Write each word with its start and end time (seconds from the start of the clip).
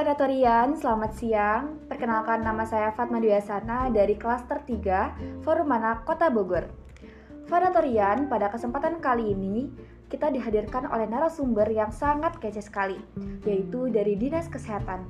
Vanatorian, 0.00 0.80
selamat 0.80 1.12
siang. 1.12 1.76
Perkenalkan 1.84 2.40
nama 2.40 2.64
saya 2.64 2.88
Fatma 2.96 3.20
Duyasana 3.20 3.92
dari 3.92 4.16
Klaster 4.16 4.64
3 4.64 5.44
Forum 5.44 5.68
Anak 5.76 6.08
Kota 6.08 6.32
Bogor. 6.32 6.72
Vanatorian, 7.44 8.24
pada 8.24 8.48
kesempatan 8.48 9.04
kali 9.04 9.36
ini 9.36 9.68
kita 10.08 10.32
dihadirkan 10.32 10.88
oleh 10.88 11.04
narasumber 11.04 11.68
yang 11.68 11.92
sangat 11.92 12.32
kece 12.40 12.64
sekali, 12.64 12.96
yaitu 13.44 13.92
dari 13.92 14.16
Dinas 14.16 14.48
Kesehatan. 14.48 15.04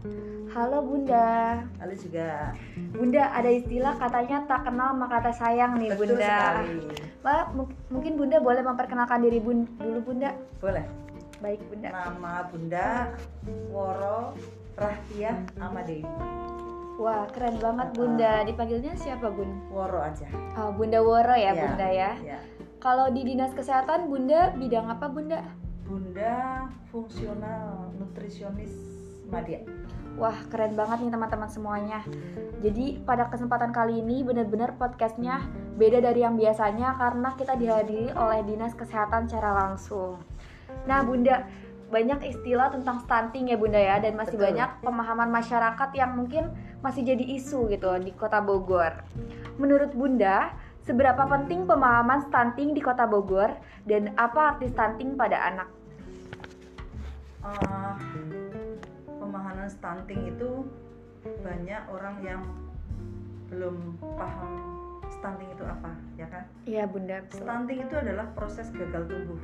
Halo 0.58 0.82
Bunda. 0.82 1.62
Halo 1.78 1.94
juga. 1.94 2.50
Bunda, 2.90 3.30
ada 3.30 3.46
istilah 3.46 3.94
katanya 3.94 4.42
tak 4.50 4.66
kenal 4.66 4.90
maka 4.98 5.22
tak 5.22 5.38
sayang 5.38 5.78
nih 5.78 5.94
Betul 5.94 6.18
Bunda. 6.18 6.34
sekali. 6.34 6.74
Mbak, 7.22 7.42
mu- 7.54 7.78
mungkin 7.94 8.18
Bunda 8.18 8.42
boleh 8.42 8.66
memperkenalkan 8.66 9.22
diri 9.22 9.38
bun 9.38 9.70
dulu 9.78 10.02
Bunda. 10.02 10.34
Boleh. 10.58 10.82
Baik 11.38 11.62
Bunda. 11.70 11.94
Nama 11.94 12.34
Bunda 12.50 12.86
Woro 13.70 14.34
Rahtiah 14.80 15.36
Amadewi. 15.60 16.08
Wah, 16.96 17.28
keren 17.28 17.60
banget 17.60 17.92
Bunda. 17.92 18.44
Dipanggilnya 18.48 18.96
siapa 18.96 19.28
Bun? 19.28 19.68
Woro 19.68 20.00
aja. 20.00 20.24
Oh, 20.56 20.72
Bunda 20.72 21.04
Woro 21.04 21.36
ya, 21.36 21.52
Ya, 21.52 21.60
Bunda 21.60 21.88
ya. 21.88 22.10
Ya. 22.24 22.38
Kalau 22.80 23.12
di 23.12 23.28
Dinas 23.28 23.52
Kesehatan 23.52 24.08
Bunda 24.08 24.56
bidang 24.56 24.88
apa 24.88 25.12
Bunda? 25.12 25.44
Bunda 25.84 26.64
fungsional 26.88 27.92
nutrisionis 28.00 28.72
Madya. 29.28 29.60
Wah, 30.16 30.36
keren 30.48 30.76
banget 30.76 31.04
nih 31.04 31.12
teman-teman 31.12 31.48
semuanya. 31.52 32.00
Jadi 32.64 33.04
pada 33.04 33.28
kesempatan 33.28 33.72
kali 33.72 34.00
ini 34.00 34.24
benar-benar 34.24 34.80
podcastnya 34.80 35.44
beda 35.76 36.00
dari 36.00 36.24
yang 36.24 36.40
biasanya 36.40 36.96
karena 36.96 37.36
kita 37.36 37.56
dihadiri 37.56 38.12
oleh 38.16 38.44
Dinas 38.48 38.72
Kesehatan 38.72 39.28
secara 39.28 39.56
langsung. 39.56 40.20
Nah, 40.84 41.04
Bunda, 41.04 41.44
banyak 41.90 42.22
istilah 42.22 42.70
tentang 42.70 43.02
stunting 43.02 43.50
ya 43.50 43.58
Bunda 43.58 43.76
ya 43.76 43.98
dan 43.98 44.14
masih 44.14 44.38
Betul. 44.38 44.46
banyak 44.54 44.70
pemahaman 44.80 45.30
masyarakat 45.34 45.90
yang 45.98 46.14
mungkin 46.14 46.54
masih 46.80 47.02
jadi 47.02 47.24
isu 47.36 47.66
gitu 47.66 47.90
di 47.98 48.14
Kota 48.14 48.38
Bogor. 48.38 49.02
Menurut 49.58 49.90
Bunda, 49.92 50.54
seberapa 50.86 51.26
penting 51.26 51.66
pemahaman 51.66 52.24
stunting 52.30 52.72
di 52.72 52.80
Kota 52.80 53.04
Bogor 53.10 53.58
dan 53.84 54.14
apa 54.14 54.56
arti 54.56 54.70
stunting 54.70 55.18
pada 55.18 55.36
anak? 55.50 55.68
Eh, 57.42 57.94
pemahaman 59.10 59.68
stunting 59.68 60.30
itu 60.30 60.64
banyak 61.42 61.82
orang 61.90 62.16
yang 62.22 62.42
belum 63.50 63.98
paham 64.14 64.50
stunting 65.10 65.50
itu 65.52 65.64
apa, 65.66 65.90
ya 66.14 66.26
kan? 66.30 66.44
Iya, 66.64 66.86
Bunda. 66.86 67.18
Stunting 67.34 67.82
itu 67.82 67.94
adalah 67.98 68.30
proses 68.32 68.70
gagal 68.70 69.10
tumbuh, 69.10 69.40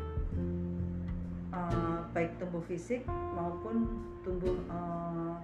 Eh, 1.54 1.98
baik 2.10 2.32
tumbuh 2.42 2.62
fisik 2.66 3.06
maupun 3.06 3.86
tumbuh 4.26 4.56
eh, 4.56 5.34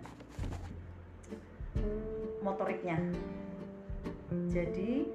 motoriknya. 2.43 2.99
Jadi 4.51 5.07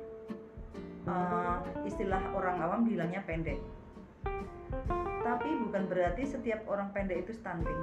eh, 1.08 1.58
istilah 1.84 2.22
orang 2.32 2.58
awam 2.62 2.82
bilangnya 2.88 3.26
pendek, 3.28 3.60
tapi 5.26 5.50
bukan 5.68 5.84
berarti 5.92 6.24
setiap 6.24 6.64
orang 6.70 6.94
pendek 6.96 7.28
itu 7.28 7.36
stunting, 7.36 7.82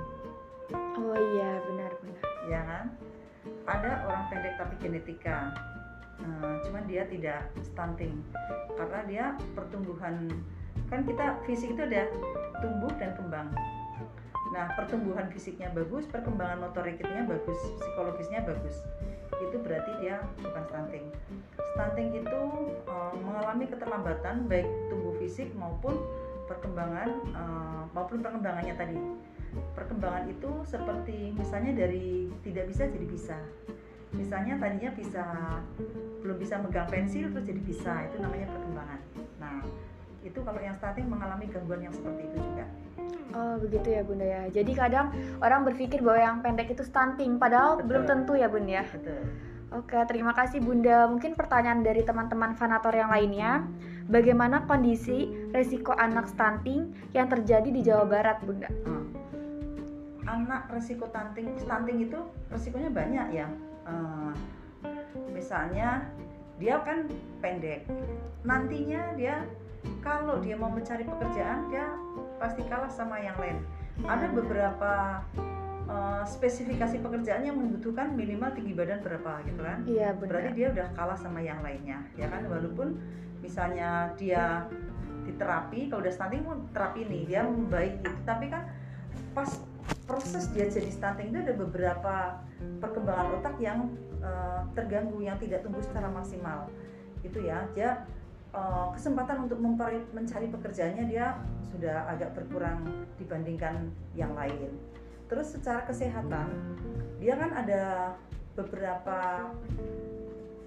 Oh 0.72 1.16
iya, 1.34 1.60
benar-benar. 1.68 2.24
ya 2.48 2.60
kan? 2.64 2.86
Ada 3.64 4.08
orang 4.08 4.24
pendek 4.32 4.54
tapi 4.56 4.74
genetika, 4.80 5.52
Eh, 6.14 6.56
cuman 6.62 6.86
dia 6.86 7.02
tidak 7.10 7.50
stunting 7.58 8.22
karena 8.78 9.00
dia 9.04 9.24
pertumbuhan 9.58 10.30
kan 10.94 11.02
kita 11.02 11.26
fisik 11.42 11.74
itu 11.74 11.82
ada 11.90 12.06
tumbuh 12.62 12.94
dan 13.02 13.18
kembang. 13.18 13.50
Nah 14.54 14.70
pertumbuhan 14.78 15.26
fisiknya 15.34 15.74
bagus, 15.74 16.06
perkembangan 16.06 16.70
motoriknya 16.70 17.26
bagus, 17.26 17.58
psikologisnya 17.82 18.46
bagus. 18.46 18.78
Itu 19.42 19.58
berarti 19.58 19.90
dia 19.98 20.22
bukan 20.38 20.62
stunting. 20.70 21.06
Stunting 21.74 22.08
itu 22.22 22.40
eh, 22.86 23.14
mengalami 23.26 23.66
keterlambatan 23.66 24.46
baik 24.46 24.70
tumbuh 24.86 25.18
fisik 25.18 25.50
maupun 25.58 25.98
perkembangan 26.46 27.10
eh, 27.34 27.82
maupun 27.90 28.22
perkembangannya 28.22 28.78
tadi. 28.78 28.94
Perkembangan 29.74 30.30
itu 30.30 30.62
seperti 30.62 31.34
misalnya 31.34 31.74
dari 31.74 32.30
tidak 32.46 32.70
bisa 32.70 32.86
jadi 32.86 33.06
bisa. 33.10 33.38
Misalnya 34.14 34.62
tadinya 34.62 34.94
bisa 34.94 35.26
belum 36.22 36.38
bisa 36.38 36.62
megang 36.62 36.86
pensil 36.86 37.34
terus 37.34 37.42
jadi 37.50 37.62
bisa 37.66 38.06
itu 38.06 38.22
namanya 38.22 38.46
perkembangan. 38.54 39.00
Nah 39.42 39.58
itu 40.24 40.40
kalau 40.40 40.56
yang 40.58 40.72
stunting 40.80 41.06
mengalami 41.06 41.44
gangguan 41.52 41.84
yang 41.84 41.92
seperti 41.92 42.24
itu 42.32 42.36
juga. 42.40 42.66
Oh 43.36 43.54
begitu 43.60 43.88
ya 43.92 44.02
bunda 44.06 44.24
ya. 44.24 44.42
Jadi 44.48 44.72
kadang 44.72 45.12
orang 45.44 45.68
berpikir 45.68 46.00
bahwa 46.00 46.20
yang 46.22 46.36
pendek 46.40 46.72
itu 46.72 46.82
stunting, 46.86 47.36
padahal 47.36 47.78
Betul. 47.78 47.86
belum 47.92 48.02
tentu 48.08 48.32
ya 48.38 48.48
bun 48.48 48.64
ya. 48.64 48.82
Betul. 48.88 49.22
Oke, 49.74 49.98
terima 50.06 50.30
kasih 50.30 50.62
bunda. 50.62 51.10
Mungkin 51.10 51.34
pertanyaan 51.34 51.82
dari 51.82 52.06
teman-teman 52.06 52.54
fanator 52.54 52.94
yang 52.94 53.10
lainnya, 53.10 53.66
bagaimana 54.06 54.62
kondisi 54.70 55.26
resiko 55.50 55.90
anak 55.98 56.30
stunting 56.30 56.94
yang 57.10 57.26
terjadi 57.26 57.68
di 57.74 57.82
Jawa 57.82 58.06
Barat 58.06 58.38
bunda? 58.46 58.70
Hmm. 58.86 59.10
Anak 60.30 60.70
resiko 60.70 61.10
stunting, 61.10 61.58
stunting 61.58 62.06
itu 62.06 62.22
resikonya 62.54 62.90
banyak 62.94 63.26
ya. 63.34 63.50
Eh, 63.90 64.32
misalnya 65.34 66.06
dia 66.62 66.78
kan 66.86 67.10
pendek, 67.42 67.82
nantinya 68.46 69.10
dia 69.18 69.42
kalau 70.04 70.36
dia 70.44 70.54
mau 70.54 70.68
mencari 70.68 71.08
pekerjaan 71.08 71.72
dia 71.72 71.88
pasti 72.36 72.60
kalah 72.68 72.92
sama 72.92 73.16
yang 73.18 73.34
lain. 73.40 73.64
Ada 74.04 74.28
beberapa 74.28 75.24
eh, 75.88 76.22
spesifikasi 76.28 77.00
pekerjaan 77.00 77.42
yang 77.48 77.56
membutuhkan 77.56 78.12
minimal 78.12 78.52
tinggi 78.52 78.76
badan 78.76 79.00
berapa 79.00 79.40
gitu 79.48 79.64
kan? 79.64 79.80
Iya 79.88 80.12
bunda. 80.12 80.28
berarti 80.28 80.50
dia 80.52 80.68
udah 80.76 80.88
kalah 80.92 81.16
sama 81.16 81.40
yang 81.40 81.64
lainnya 81.64 82.04
ya 82.20 82.28
kan 82.28 82.44
walaupun 82.44 83.00
misalnya 83.40 84.12
dia 84.20 84.68
di 85.24 85.32
terapi 85.40 85.88
kalau 85.88 86.04
udah 86.04 86.12
stunting 86.12 86.44
pun 86.44 86.68
terapi 86.76 87.08
nih 87.08 87.22
dia 87.24 87.40
membaik 87.44 88.00
gitu 88.04 88.20
tapi 88.28 88.52
kan 88.52 88.68
pas 89.32 89.48
proses 90.04 90.48
dia 90.52 90.68
jadi 90.68 90.88
stunting 90.92 91.32
itu 91.32 91.38
ada 91.48 91.54
beberapa 91.56 92.14
perkembangan 92.80 93.40
otak 93.40 93.56
yang 93.60 93.88
eh, 94.20 94.60
terganggu 94.76 95.20
yang 95.24 95.40
tidak 95.40 95.64
tumbuh 95.64 95.80
secara 95.80 96.12
maksimal 96.12 96.68
itu 97.24 97.40
ya 97.40 97.64
dia 97.72 98.04
eh, 98.54 98.86
kesempatan 98.94 99.50
untuk 99.50 99.58
mempari- 99.58 100.06
mencari 100.14 100.46
pekerjaannya 100.48 101.04
dia 101.10 101.34
sudah 101.74 102.06
agak 102.06 102.38
berkurang 102.38 102.86
dibandingkan 103.18 103.90
yang 104.14 104.30
lain. 104.38 104.70
Terus 105.26 105.58
secara 105.58 105.82
kesehatan 105.84 106.78
dia 107.18 107.34
kan 107.34 107.50
ada 107.50 108.14
beberapa 108.54 109.50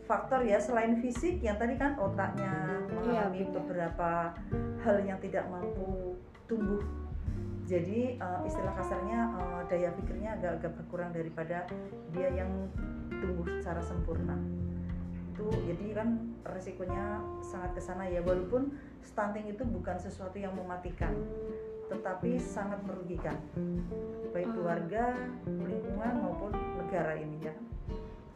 faktor 0.07 0.43
ya 0.43 0.59
selain 0.59 0.99
fisik 0.99 1.39
yang 1.43 1.55
tadi 1.59 1.75
kan 1.75 1.95
otaknya 1.99 2.83
mengalami 2.91 3.43
benar. 3.43 3.53
beberapa 3.59 4.11
hal 4.83 4.97
yang 5.03 5.19
tidak 5.23 5.47
mampu 5.47 6.15
tumbuh. 6.47 6.83
Jadi 7.67 8.15
eh, 8.19 8.39
istilah 8.47 8.75
kasarnya 8.75 9.19
eh, 9.35 9.61
daya 9.71 9.89
pikirnya 9.95 10.39
agak-agak 10.39 10.71
berkurang 10.83 11.11
daripada 11.15 11.67
dia 12.11 12.27
yang 12.31 12.51
tumbuh 13.11 13.47
secara 13.59 13.79
sempurna 13.83 14.35
itu 15.37 15.45
jadi 15.69 15.85
kan 15.93 16.07
resikonya 16.49 17.21
sangat 17.45 17.77
ke 17.77 17.81
sana 17.81 18.09
ya 18.09 18.25
walaupun 18.25 18.73
stunting 19.05 19.45
itu 19.45 19.61
bukan 19.61 19.93
sesuatu 20.01 20.33
yang 20.41 20.49
mematikan 20.57 21.13
tetapi 21.87 22.41
sangat 22.41 22.81
merugikan 22.81 23.37
baik 24.33 24.49
Oh. 24.49 24.53
keluarga 24.57 25.13
lingkungan 25.45 26.13
maupun 26.25 26.51
negara 26.81 27.13
ini 27.13 27.37
ya 27.45 27.53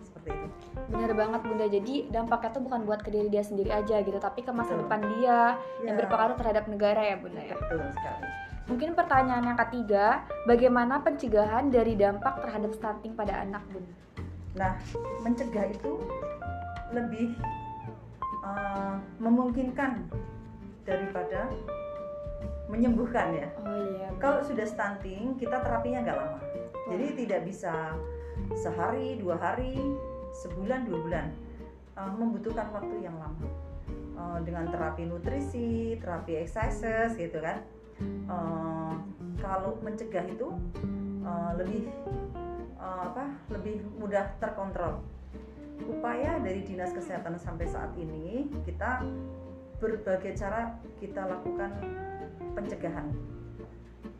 seperti 0.05 0.29
itu 0.29 0.47
Benar 0.91 1.11
banget 1.17 1.41
bunda. 1.43 1.65
Jadi 1.67 1.93
dampaknya 2.07 2.49
tuh 2.55 2.63
bukan 2.63 2.81
buat 2.87 3.03
ke 3.03 3.11
diri 3.11 3.27
dia 3.27 3.43
sendiri 3.43 3.73
aja 3.73 3.99
gitu, 3.99 4.15
tapi 4.21 4.39
ke 4.39 4.55
masa 4.55 4.71
Betul. 4.77 4.87
depan 4.87 4.99
dia 5.17 5.39
yang 5.83 5.95
Ya, 5.95 5.99
berpengaruh 5.99 6.35
terhadap 6.39 6.63
negara 6.71 7.01
ya 7.01 7.15
bunda 7.19 7.41
ya. 7.43 7.55
betul 7.59 7.81
sekali 7.91 8.27
Mungkin 8.71 8.89
pertanyaan 8.95 9.43
yang 9.51 9.59
ketiga, 9.67 10.23
bagaimana 10.47 11.03
pencegahan 11.03 11.67
dari 11.67 11.99
dampak 11.99 12.39
terhadap 12.39 12.71
stunting 12.71 13.17
pada 13.19 13.43
anak 13.43 13.59
bun? 13.67 13.83
Nah, 14.55 14.79
mencegah 15.19 15.67
itu 15.67 15.91
lebih 16.91 17.35
eh, 18.43 18.95
memungkinkan 19.19 20.11
daripada 20.83 21.47
menyembuhkan 22.71 23.35
ya. 23.35 23.47
Oh 23.63 23.79
iya. 23.95 24.09
Kalau 24.19 24.39
sudah 24.43 24.63
stunting, 24.63 25.35
kita 25.35 25.59
terapinya 25.59 26.07
nggak 26.07 26.17
lama. 26.17 26.39
Jadi 26.91 27.05
tidak 27.25 27.41
bisa 27.47 27.95
sehari, 28.55 29.19
dua 29.19 29.35
hari, 29.39 29.75
sebulan, 30.43 30.87
dua 30.87 30.99
bulan. 31.03 31.27
Eh, 31.99 32.11
membutuhkan 32.15 32.71
waktu 32.71 33.03
yang 33.03 33.15
lama. 33.19 33.47
Eh, 33.91 34.39
dengan 34.47 34.71
terapi 34.71 35.07
nutrisi, 35.07 35.99
terapi 35.99 36.39
exercises 36.39 37.15
gitu 37.19 37.39
kan. 37.43 37.63
Eh, 38.03 38.93
kalau 39.43 39.75
mencegah 39.83 40.25
itu 40.27 40.47
eh, 41.23 41.51
lebih 41.59 41.83
eh, 42.79 43.01
apa? 43.11 43.35
Lebih 43.51 43.83
mudah 43.99 44.31
terkontrol. 44.39 45.03
Upaya 45.87 46.41
dari 46.41 46.61
dinas 46.65 46.93
kesehatan 46.93 47.37
sampai 47.37 47.69
saat 47.69 47.93
ini 47.97 48.49
kita 48.65 49.05
berbagai 49.81 50.37
cara 50.37 50.77
kita 51.01 51.25
lakukan 51.25 51.73
pencegahan 52.53 53.09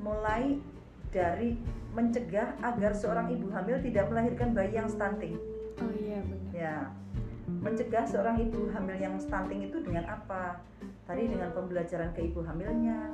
mulai 0.01 0.57
dari 1.13 1.59
mencegah 1.93 2.55
agar 2.63 2.95
seorang 2.95 3.29
ibu 3.29 3.51
hamil 3.51 3.77
tidak 3.83 4.09
melahirkan 4.09 4.55
bayi 4.55 4.73
yang 4.73 4.89
stunting. 4.89 5.37
Oh 5.83 5.91
iya 5.93 6.19
benar. 6.23 6.49
Ya, 6.55 6.75
mencegah 7.61 8.05
seorang 8.07 8.41
ibu 8.41 8.71
hamil 8.71 8.97
yang 8.97 9.15
stunting 9.19 9.67
itu 9.67 9.83
dengan 9.83 10.07
apa? 10.07 10.63
Tadi 11.05 11.27
dengan 11.27 11.51
pembelajaran 11.51 12.15
ke 12.15 12.31
ibu 12.31 12.41
hamilnya, 12.47 13.11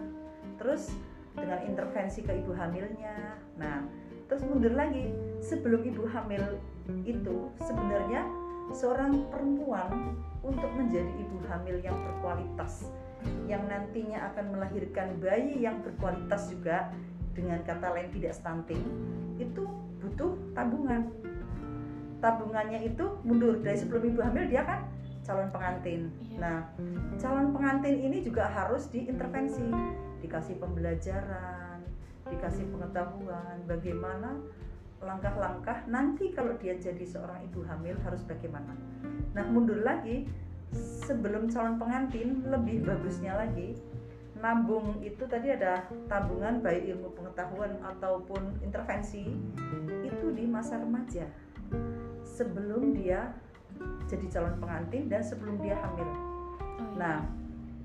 terus 0.62 0.94
dengan 1.34 1.60
intervensi 1.66 2.22
ke 2.22 2.38
ibu 2.38 2.54
hamilnya. 2.54 3.42
Nah, 3.58 3.82
terus 4.30 4.46
mundur 4.46 4.78
lagi 4.78 5.10
sebelum 5.42 5.82
ibu 5.82 6.06
hamil 6.06 6.62
itu 7.04 7.52
sebenarnya 7.64 8.26
seorang 8.76 9.28
perempuan 9.32 10.16
untuk 10.44 10.68
menjadi 10.76 11.08
ibu 11.08 11.38
hamil 11.48 11.80
yang 11.80 11.96
berkualitas 12.04 12.92
yang 13.48 13.64
nantinya 13.68 14.32
akan 14.32 14.56
melahirkan 14.56 15.16
bayi 15.20 15.64
yang 15.64 15.80
berkualitas 15.84 16.52
juga 16.52 16.92
dengan 17.32 17.64
kata 17.64 17.96
lain 17.96 18.12
tidak 18.12 18.34
stunting 18.36 18.84
itu 19.38 19.64
butuh 20.04 20.36
tabungan. 20.58 21.12
Tabungannya 22.18 22.82
itu 22.82 23.06
mundur. 23.22 23.62
Dari 23.62 23.78
sebelum 23.78 24.04
ibu 24.10 24.20
hamil 24.26 24.50
dia 24.50 24.66
kan 24.66 24.90
calon 25.22 25.52
pengantin. 25.54 26.10
Iya. 26.24 26.38
nah 26.40 26.58
calon 27.20 27.54
pengantin 27.54 28.00
ini 28.02 28.26
juga 28.26 28.50
harus 28.50 28.90
diintervensi. 28.90 29.70
Dikasih 30.24 30.58
pembelajaran 30.58 31.68
dikasih 32.32 32.68
pengetahuan 32.72 33.58
bagaimana 33.66 34.36
langkah-langkah 35.02 35.86
nanti 35.86 36.34
kalau 36.34 36.58
dia 36.58 36.74
jadi 36.78 37.06
seorang 37.06 37.46
ibu 37.46 37.62
hamil 37.66 37.96
harus 38.02 38.26
bagaimana 38.26 38.74
nah 39.38 39.46
mundur 39.46 39.82
lagi 39.86 40.26
sebelum 41.06 41.48
calon 41.48 41.78
pengantin 41.78 42.44
lebih 42.50 42.84
bagusnya 42.84 43.38
lagi 43.38 43.78
nabung 44.38 45.02
itu 45.02 45.26
tadi 45.26 45.50
ada 45.50 45.86
tabungan 46.06 46.62
baik 46.62 46.86
ilmu 46.94 47.10
pengetahuan 47.18 47.74
ataupun 47.82 48.62
intervensi 48.62 49.26
itu 50.06 50.28
di 50.34 50.46
masa 50.46 50.78
remaja 50.78 51.26
sebelum 52.22 52.94
dia 52.94 53.34
jadi 54.08 54.26
calon 54.32 54.56
pengantin 54.62 55.10
dan 55.12 55.22
sebelum 55.22 55.60
dia 55.60 55.76
hamil. 55.78 56.08
Oh, 56.08 56.14
iya. 56.14 56.86
Nah, 56.98 57.18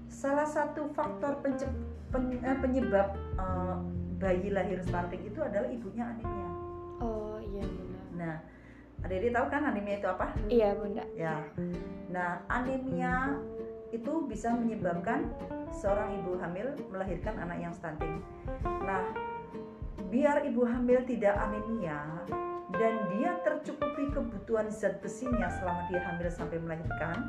salah 0.09 0.47
satu 0.47 0.89
faktor 0.95 1.43
eh, 1.45 2.57
penyebab 2.61 3.09
eh, 3.37 3.77
bayi 4.23 4.49
lahir 4.55 4.79
stunting 4.87 5.27
itu 5.27 5.41
adalah 5.43 5.69
ibunya 5.69 6.07
anemia. 6.07 6.49
Oh 6.99 7.39
iya 7.41 7.65
benar. 7.65 8.05
Nah, 8.13 8.37
adik-adik 9.07 9.33
tahu 9.33 9.47
kan 9.49 9.63
anemia 9.65 9.97
itu 10.03 10.09
apa? 10.11 10.27
Iya 10.51 10.69
bunda. 10.77 11.05
Ya. 11.17 11.47
Nah, 12.13 12.45
anemia 12.51 13.39
itu 13.93 14.13
bisa 14.25 14.53
menyebabkan 14.57 15.29
seorang 15.73 16.17
ibu 16.21 16.41
hamil 16.41 16.73
melahirkan 16.89 17.37
anak 17.41 17.61
yang 17.61 17.73
stunting. 17.77 18.25
Nah, 18.65 19.13
biar 20.09 20.45
ibu 20.49 20.65
hamil 20.65 21.05
tidak 21.05 21.37
anemia 21.37 22.01
dan 22.73 22.95
dia 23.13 23.37
tercukupi 23.45 24.09
kebutuhan 24.17 24.73
zat 24.73 25.05
besinya 25.05 25.49
selama 25.61 25.93
dia 25.93 26.01
hamil 26.09 26.29
sampai 26.33 26.57
melahirkan, 26.57 27.29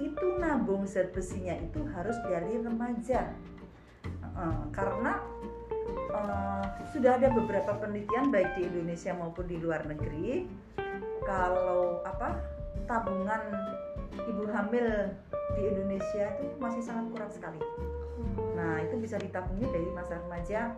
itu 0.00 0.40
nabung 0.40 0.88
zat 0.88 1.12
besinya 1.12 1.52
itu 1.60 1.84
harus 1.92 2.16
dari 2.24 2.56
remaja. 2.56 3.28
Karena 4.72 5.20
eh, 5.94 6.64
sudah 6.92 7.16
ada 7.20 7.28
beberapa 7.32 7.76
penelitian 7.78 8.32
baik 8.32 8.56
di 8.56 8.68
Indonesia 8.68 9.12
maupun 9.16 9.44
di 9.48 9.56
luar 9.60 9.84
negeri 9.84 10.48
kalau 11.24 12.00
apa 12.08 12.40
tabungan 12.88 13.42
ibu 14.24 14.48
hamil 14.48 15.12
di 15.56 15.62
Indonesia 15.68 16.32
itu 16.40 16.56
masih 16.56 16.82
sangat 16.82 17.06
kurang 17.12 17.32
sekali. 17.32 17.60
Nah, 18.56 18.82
itu 18.82 18.96
bisa 18.98 19.20
ditabungi 19.20 19.66
dari 19.68 19.88
masa 19.92 20.18
remaja 20.18 20.74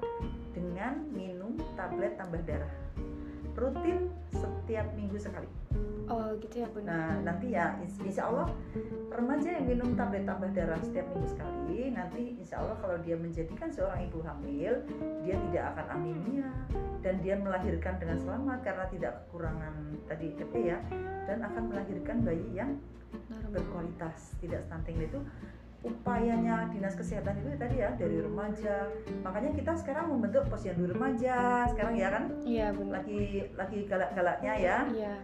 dengan 0.52 1.06
minum 1.14 1.56
tablet 1.78 2.18
tambah 2.18 2.42
darah. 2.44 2.74
Rutin 3.54 4.10
setiap 4.70 4.86
minggu 4.94 5.18
sekali. 5.18 5.50
Oh 6.06 6.30
gitu 6.38 6.62
ya 6.62 6.70
bunda. 6.70 6.94
Nah, 6.94 7.10
nanti 7.26 7.58
ya 7.58 7.74
ins- 7.82 7.98
insya 8.06 8.30
Allah 8.30 8.54
remaja 9.10 9.50
yang 9.50 9.66
minum 9.66 9.98
tablet 9.98 10.22
tambah 10.22 10.46
darah 10.54 10.78
setiap 10.78 11.10
minggu 11.10 11.26
sekali, 11.26 11.90
nanti 11.90 12.38
insya 12.38 12.62
Allah 12.62 12.78
kalau 12.78 12.94
dia 13.02 13.18
menjadikan 13.18 13.66
seorang 13.74 14.06
ibu 14.06 14.22
hamil, 14.22 14.78
dia 15.26 15.34
tidak 15.50 15.74
akan 15.74 15.86
anemia 15.98 16.50
dan 17.02 17.18
dia 17.18 17.34
melahirkan 17.34 17.98
dengan 17.98 18.22
selamat 18.22 18.58
karena 18.62 18.84
tidak 18.94 19.12
kekurangan 19.26 19.74
tadi 20.06 20.26
DP 20.38 20.54
ya, 20.70 20.78
dan 21.26 21.42
akan 21.42 21.62
melahirkan 21.66 22.16
bayi 22.22 22.46
yang 22.54 22.78
berkualitas, 23.50 24.38
tidak 24.38 24.62
stunting 24.70 25.02
Nah, 25.02 25.06
itu 25.10 25.20
upayanya 25.80 26.68
dinas 26.68 26.92
kesehatan 26.92 27.40
itu 27.40 27.56
tadi 27.56 27.80
ya 27.80 27.96
dari 27.96 28.20
remaja 28.20 28.84
makanya 29.24 29.50
kita 29.56 29.72
sekarang 29.80 30.12
membentuk 30.12 30.44
posyandu 30.52 30.92
remaja 30.92 31.64
sekarang 31.72 31.96
ya 31.96 32.08
kan 32.12 32.24
Iya 32.44 32.66
bunda. 32.76 33.00
lagi 33.00 33.48
lagi 33.56 33.78
galak-galaknya 33.88 34.52
ya 34.60 34.76
Iya. 34.92 35.14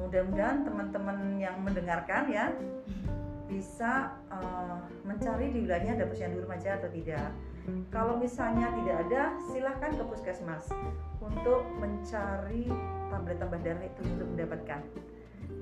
mudah-mudahan 0.00 0.64
teman-teman 0.64 1.18
yang 1.36 1.60
mendengarkan 1.60 2.32
ya 2.32 2.48
bisa 3.46 4.16
eh, 4.32 4.76
mencari 5.06 5.52
di 5.54 5.68
wilayahnya 5.68 6.02
ada 6.02 6.06
posyandu 6.10 6.42
remaja 6.42 6.82
atau 6.82 6.90
tidak. 6.90 7.30
Kalau 7.90 8.14
misalnya 8.18 8.70
tidak 8.78 8.96
ada, 9.06 9.22
silahkan 9.50 9.90
ke 9.94 10.04
puskesmas 10.06 10.70
untuk 11.18 11.66
mencari 11.82 12.70
tablet 13.10 13.38
tambah 13.42 13.58
darah 13.58 13.82
itu 13.86 14.02
untuk 14.06 14.26
mendapatkan. 14.34 14.80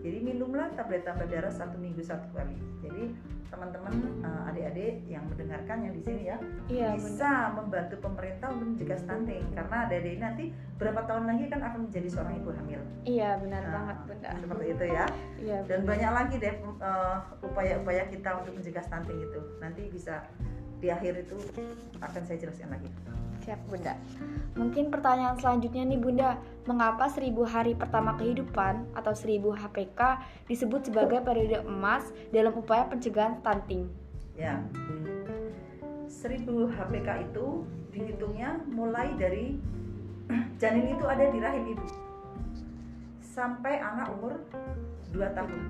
Jadi 0.04 0.20
minumlah 0.20 0.76
tablet 0.76 1.00
tambah 1.02 1.24
darah 1.24 1.48
satu 1.48 1.80
minggu 1.80 2.04
satu 2.04 2.28
kali. 2.36 2.60
Jadi 2.84 3.16
teman-teman 3.48 3.94
eh, 4.20 4.48
adik-adik 4.50 4.94
yang 5.06 5.24
mendengarkan 5.30 5.86
yang 5.86 5.94
di 5.94 6.02
sini 6.02 6.26
ya 6.26 6.36
Iya 6.66 6.98
bisa 6.98 7.54
membantu 7.54 8.02
pemerintah 8.02 8.50
untuk 8.50 8.74
mencegah 8.74 8.98
stunting 8.98 9.46
karena 9.54 9.76
adik-adik 9.86 10.10
ini 10.10 10.20
nanti 10.20 10.44
berapa 10.74 11.06
tahun 11.06 11.30
lagi 11.30 11.44
kan 11.48 11.62
akan 11.62 11.80
menjadi 11.86 12.08
seorang 12.10 12.34
ibu 12.42 12.50
hamil. 12.50 12.80
Iya 13.06 13.38
benar 13.38 13.62
Nah, 13.62 13.72
banget 13.78 13.96
bunda. 14.10 14.30
Seperti 14.42 14.64
itu 14.74 14.84
ya 14.90 15.06
Iya. 15.38 15.58
dan 15.70 15.80
banyak 15.86 16.10
lagi 16.12 16.34
deh 16.42 16.54
uh, 16.82 17.18
upaya-upaya 17.46 18.02
kita 18.10 18.30
untuk 18.42 18.52
mencegah 18.58 18.84
stunting 18.84 19.18
itu 19.22 19.40
nanti 19.62 19.82
bisa 19.86 20.26
di 20.84 20.92
akhir 20.92 21.24
itu 21.24 21.40
akan 22.04 22.22
saya 22.28 22.36
jelaskan 22.44 22.68
lagi. 22.76 22.92
Siap 23.48 23.60
bunda. 23.72 23.96
Mungkin 24.56 24.92
pertanyaan 24.92 25.40
selanjutnya 25.40 25.84
nih 25.88 25.96
bunda, 25.96 26.36
mengapa 26.68 27.08
seribu 27.08 27.48
hari 27.48 27.72
pertama 27.72 28.12
kehidupan 28.20 28.84
atau 28.92 29.16
seribu 29.16 29.56
HPK 29.56 30.20
disebut 30.48 30.92
sebagai 30.92 31.24
periode 31.24 31.64
emas 31.64 32.12
dalam 32.28 32.52
upaya 32.52 32.84
pencegahan 32.88 33.40
stunting? 33.40 33.88
ya. 34.36 34.60
1000 36.10 36.46
HPK 36.48 37.08
itu 37.30 37.46
dihitungnya 37.92 38.60
mulai 38.68 39.12
dari 39.16 39.56
janin 40.60 40.96
itu 40.96 41.04
ada 41.04 41.24
di 41.28 41.38
rahim 41.40 41.64
ibu. 41.76 41.86
Sampai 43.20 43.80
anak 43.82 44.14
umur 44.14 44.40
2 45.12 45.36
tahun 45.36 45.60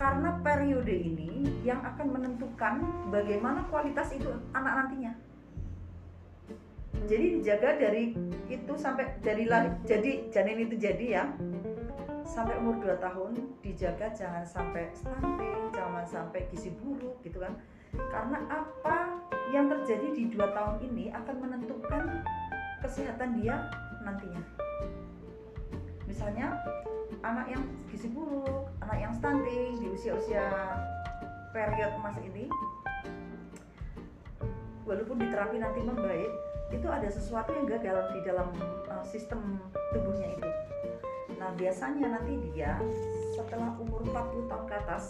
karena 0.00 0.32
periode 0.40 0.96
ini 0.96 1.44
yang 1.60 1.84
akan 1.84 2.08
menentukan 2.08 2.80
bagaimana 3.12 3.68
kualitas 3.68 4.16
itu 4.16 4.32
anak 4.56 4.72
nantinya. 4.80 5.12
Jadi 7.04 7.36
dijaga 7.36 7.76
dari 7.76 8.16
itu 8.48 8.72
sampai 8.80 9.20
dari 9.20 9.44
lahir 9.44 9.76
jadi 9.84 10.32
janin 10.32 10.64
itu 10.64 10.80
jadi 10.80 11.06
ya. 11.20 11.24
Sampai 12.24 12.56
umur 12.56 12.80
2 12.80 12.96
tahun 12.96 13.30
dijaga 13.60 14.08
jangan 14.16 14.44
sampai 14.48 14.88
stunting 14.96 15.68
jangan 15.76 16.08
sampai 16.08 16.48
gizi 16.48 16.72
buruk 16.80 17.20
gitu 17.20 17.36
kan. 17.44 17.60
Karena 17.92 18.40
apa 18.48 19.20
yang 19.52 19.68
terjadi 19.68 20.14
di 20.14 20.30
dua 20.30 20.54
tahun 20.54 20.78
ini 20.80 21.10
akan 21.10 21.36
menentukan 21.42 22.22
kesehatan 22.80 23.36
dia 23.42 23.68
nantinya. 24.06 24.40
Misalnya 26.06 26.54
anak 27.20 27.46
yang 27.52 27.62
gizi 27.92 28.08
buruk 28.08 28.72
anak 28.80 28.98
yang 28.98 29.12
stunting 29.12 29.76
di 29.76 29.86
usia-usia 29.92 30.46
period 31.52 31.92
emas 32.00 32.16
ini 32.24 32.48
walaupun 34.88 35.20
diterapi 35.20 35.60
nanti 35.60 35.80
membaik 35.84 36.32
itu 36.70 36.86
ada 36.86 37.08
sesuatu 37.10 37.50
yang 37.52 37.66
gagal 37.66 38.14
di 38.14 38.20
dalam 38.24 38.48
uh, 38.88 39.04
sistem 39.04 39.60
tubuhnya 39.92 40.32
itu 40.32 40.50
nah 41.36 41.52
biasanya 41.56 42.20
nanti 42.20 42.36
dia 42.52 42.80
setelah 43.36 43.72
umur 43.80 44.04
40 44.04 44.48
tahun 44.48 44.64
ke 44.68 44.74
atas 44.86 45.04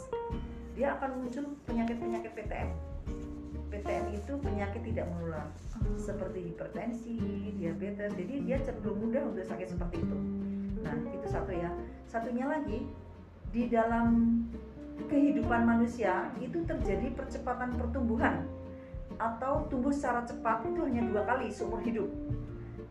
dia 0.75 0.97
akan 0.99 1.11
muncul 1.23 1.45
penyakit-penyakit 1.67 2.33
PTM 2.35 2.71
PTM 3.71 4.07
itu 4.19 4.33
penyakit 4.43 4.83
tidak 4.83 5.07
menular 5.15 5.47
seperti 5.95 6.51
hipertensi, 6.51 7.17
diabetes. 7.55 8.11
Jadi 8.19 8.35
dia 8.43 8.59
cenderung 8.67 8.99
mudah 8.99 9.23
untuk 9.31 9.47
sakit 9.47 9.79
seperti 9.79 10.03
itu. 10.03 10.19
Nah, 10.81 10.95
itu 11.13 11.27
satu 11.29 11.53
ya. 11.53 11.71
Satunya 12.09 12.49
lagi 12.49 12.89
di 13.51 13.67
dalam 13.67 14.41
kehidupan 15.09 15.65
manusia 15.65 16.29
itu 16.39 16.61
terjadi 16.69 17.11
percepatan 17.17 17.75
pertumbuhan 17.79 18.45
atau 19.17 19.69
tumbuh 19.69 19.93
secara 19.93 20.25
cepat 20.25 20.65
itu 20.69 20.81
hanya 20.85 21.03
dua 21.09 21.23
kali 21.25 21.49
seumur 21.53 21.81
hidup. 21.85 22.09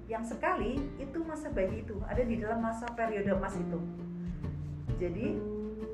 Yang 0.10 0.38
sekali 0.38 0.82
itu 0.98 1.18
masa 1.22 1.54
bayi 1.54 1.86
itu 1.86 1.98
ada 2.06 2.22
di 2.26 2.36
dalam 2.42 2.60
masa 2.62 2.90
periode 2.94 3.30
emas 3.30 3.54
itu. 3.58 3.80
Jadi 4.98 5.38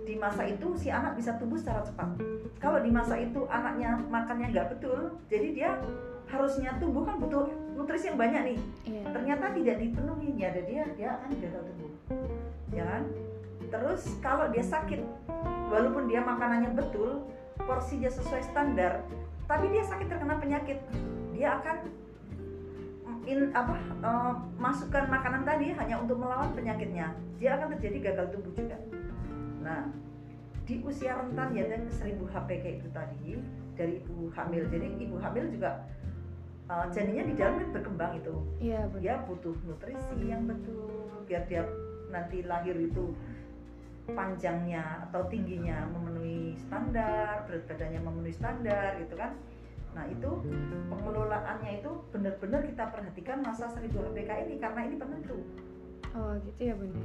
di 0.05 0.15
masa 0.15 0.45
itu 0.47 0.77
si 0.77 0.87
anak 0.87 1.17
bisa 1.19 1.35
tumbuh 1.35 1.59
secara 1.59 1.83
cepat. 1.83 2.15
Kalau 2.61 2.79
di 2.79 2.89
masa 2.93 3.19
itu 3.19 3.43
anaknya 3.51 3.99
makannya 4.07 4.53
nggak 4.55 4.67
betul, 4.77 5.19
jadi 5.27 5.47
dia 5.51 5.71
harusnya 6.31 6.73
tumbuh 6.81 7.05
kan 7.05 7.19
butuh 7.21 7.49
nutrisi 7.75 8.07
yang 8.09 8.19
banyak 8.19 8.41
nih. 8.55 8.59
Iya. 8.87 9.01
Ternyata 9.11 9.45
tidak 9.51 9.75
dipenuhi, 9.83 10.29
ya 10.39 10.47
ada 10.55 10.61
dia 10.63 10.83
dia 10.95 11.07
akan 11.19 11.29
gagal 11.37 11.61
tumbuh, 11.67 11.91
ya 12.71 12.83
kan? 12.87 13.03
Terus 13.67 14.01
kalau 14.23 14.45
dia 14.49 14.63
sakit, 14.63 15.01
walaupun 15.67 16.07
dia 16.07 16.23
makanannya 16.23 16.71
betul, 16.71 17.27
porsinya 17.59 18.07
sesuai 18.07 18.41
standar, 18.47 19.03
tapi 19.45 19.67
dia 19.75 19.83
sakit 19.83 20.07
terkena 20.07 20.39
penyakit, 20.39 20.79
dia 21.35 21.59
akan 21.59 21.77
in 23.25 23.49
apa 23.57 23.75
eh, 23.81 24.33
masukkan 24.61 25.09
makanan 25.09 25.43
tadi 25.43 25.73
hanya 25.75 25.99
untuk 25.99 26.21
melawan 26.21 26.53
penyakitnya, 26.55 27.11
dia 27.41 27.59
akan 27.59 27.75
terjadi 27.75 28.13
gagal 28.13 28.25
tumbuh 28.37 28.53
juga. 28.55 28.77
Nah, 29.65 29.89
di 30.65 30.81
usia 30.81 31.17
rentan 31.17 31.53
ya 31.53 31.65
dan 31.69 31.89
1000 31.89 32.21
HPK 32.25 32.65
itu 32.81 32.87
tadi 32.93 33.37
dari 33.77 34.01
ibu 34.01 34.29
hamil. 34.33 34.63
Jadi 34.69 34.87
ibu 34.97 35.17
hamil 35.21 35.45
juga 35.53 35.85
uh, 36.69 36.85
janinnya 36.89 37.25
di 37.27 37.33
dalam 37.37 37.61
kan 37.61 37.69
berkembang 37.73 38.13
itu. 38.17 38.35
Iya, 38.61 38.81
benar. 38.89 39.01
Dia 39.01 39.15
butuh 39.27 39.55
nutrisi 39.65 40.17
yang 40.25 40.43
betul 40.49 41.05
biar 41.25 41.43
dia 41.49 41.65
nanti 42.13 42.45
lahir 42.45 42.77
itu 42.77 43.11
panjangnya 44.05 45.09
atau 45.09 45.25
tingginya 45.25 45.89
memenuhi 45.89 46.53
standar, 46.61 47.49
berat 47.49 47.65
badannya 47.65 48.01
memenuhi 48.05 48.33
standar 48.37 49.01
gitu 49.01 49.17
kan. 49.17 49.33
Nah, 49.97 50.05
itu 50.11 50.29
pengelolaannya 50.91 51.81
itu 51.81 51.91
benar-benar 52.13 52.61
kita 52.67 52.83
perhatikan 52.93 53.41
masa 53.41 53.65
1000 53.71 53.95
HPK 53.95 54.29
ini 54.45 54.55
karena 54.61 54.81
ini 54.85 54.95
penentu. 54.99 55.39
Oh, 56.13 56.35
gitu 56.45 56.61
ya, 56.61 56.73
Bunda. 56.77 57.01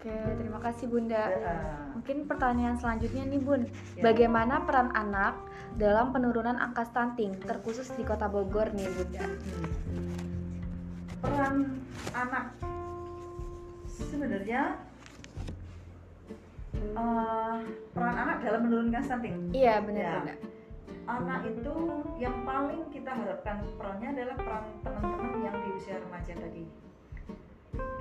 Oke, 0.00 0.08
terima 0.08 0.56
kasih 0.58 0.88
Bunda. 0.88 1.28
Ya. 1.28 1.56
Mungkin 1.92 2.24
pertanyaan 2.24 2.72
selanjutnya 2.74 3.20
nih 3.22 3.36
Bun, 3.36 3.68
Ya. 3.92 4.00
bagaimana 4.00 4.64
peran 4.64 4.88
anak 4.90 5.36
dalam 5.76 6.08
penurunan 6.08 6.56
angka 6.56 6.88
stunting, 6.88 7.36
terkhusus 7.36 7.84
di 7.92 8.02
Kota 8.02 8.24
Bogor 8.24 8.72
nih 8.72 8.88
Bunda? 8.88 9.24
peran 11.20 11.84
anak 12.10 12.56
sebenarnya 13.84 14.80
eh, 16.72 17.56
peran 17.92 18.16
anak 18.16 18.40
dalam 18.40 18.60
menurunkan 18.64 19.04
stunting 19.04 19.52
Iya 19.52 19.84
benar 19.84 20.00
Ya. 20.00 20.12
Bunda. 20.16 20.34
anak 21.10 21.40
itu 21.44 21.74
yang 22.16 22.40
paling 22.40 22.88
kita 22.88 23.12
harapkan 23.12 23.60
perannya 23.76 24.08
adalah 24.16 24.36
peran 24.38 24.64
teman-teman 24.80 25.44
yang 25.44 25.56
di 25.60 25.68
usia 25.76 26.00
remaja 26.00 26.32
tadi 26.32 26.64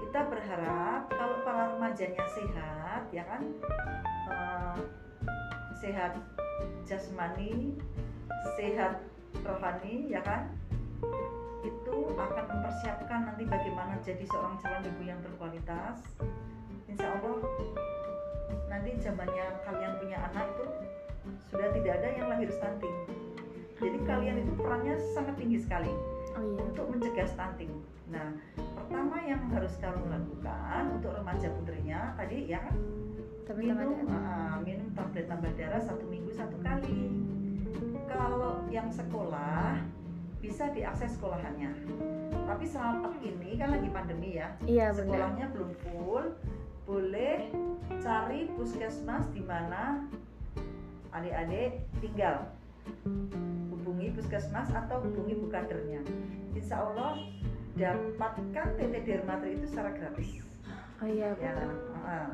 kita 0.09 0.25
berharap 0.25 1.05
kalau 1.13 1.37
para 1.45 1.69
remajanya 1.77 2.25
sehat 2.33 3.05
ya 3.13 3.21
kan? 3.29 3.45
Eh, 4.25 4.77
sehat 5.77 6.17
jasmani 6.81 7.77
sehat 8.57 9.05
rohani 9.45 10.09
ya 10.09 10.17
kan? 10.25 10.49
Itu 11.61 12.09
akan 12.17 12.41
mempersiapkan 12.41 13.29
nanti 13.29 13.45
bagaimana 13.45 14.01
jadi 14.01 14.25
seorang 14.33 14.57
calon 14.57 14.89
ibu 14.89 15.01
yang 15.05 15.21
berkualitas. 15.21 16.01
Insya 16.89 17.13
Allah 17.21 17.45
nanti 18.65 18.97
zamannya 18.97 19.61
kalian 19.61 19.93
punya 20.01 20.17
anak 20.25 20.49
itu 20.57 20.65
sudah 21.53 21.69
tidak 21.69 22.01
ada 22.01 22.09
yang 22.17 22.33
lahir 22.33 22.49
stunting. 22.49 22.97
Jadi 23.77 24.01
kalian 24.09 24.41
itu 24.41 24.57
perannya 24.57 24.97
sangat 25.13 25.37
tinggi 25.37 25.61
sekali 25.61 25.93
Oh 26.39 26.43
iya. 26.47 26.61
untuk 26.71 26.85
mencegah 26.87 27.27
stunting. 27.27 27.71
Nah 28.07 28.31
pertama 28.55 29.19
yang 29.27 29.43
harus 29.51 29.75
kamu 29.83 30.07
lakukan 30.07 30.83
untuk 30.95 31.11
remaja 31.11 31.47
putrinya 31.51 32.15
tadi 32.15 32.47
ya 32.47 32.63
kan 32.63 32.75
minum 33.59 34.07
ah, 34.07 34.55
minum 34.63 34.87
tablet 34.95 35.27
tambah 35.27 35.51
darah 35.59 35.83
satu 35.83 36.07
minggu 36.07 36.31
satu 36.31 36.55
kali. 36.63 37.11
Kalau 38.07 38.63
yang 38.71 38.87
sekolah 38.87 39.83
bisa 40.39 40.71
diakses 40.71 41.19
sekolahannya. 41.19 41.75
Tapi 42.47 42.65
saat 42.65 43.03
ini 43.19 43.59
kan 43.59 43.75
lagi 43.75 43.89
pandemi 43.91 44.39
ya 44.39 44.55
Iya 44.63 44.95
sekolahnya 44.95 45.51
belum 45.51 45.71
full. 45.83 46.25
Boleh 46.87 47.51
cari 47.99 48.47
puskesmas 48.55 49.27
di 49.35 49.43
mana 49.43 50.07
adik-adik 51.11 51.83
tinggal 51.99 52.47
hubungi 53.71 54.13
puskesmas 54.15 54.69
atau 54.71 55.01
hubungi 55.03 55.37
bukadernya. 55.37 56.01
Insya 56.53 56.83
Allah 56.83 57.19
dapatkan 57.79 58.67
TT 58.75 58.93
Dermatri 59.07 59.55
itu 59.55 59.65
secara 59.69 59.95
gratis. 59.95 60.43
Oh 60.99 61.07
iya 61.07 61.31
ya 61.39 61.55
ah. 62.03 62.31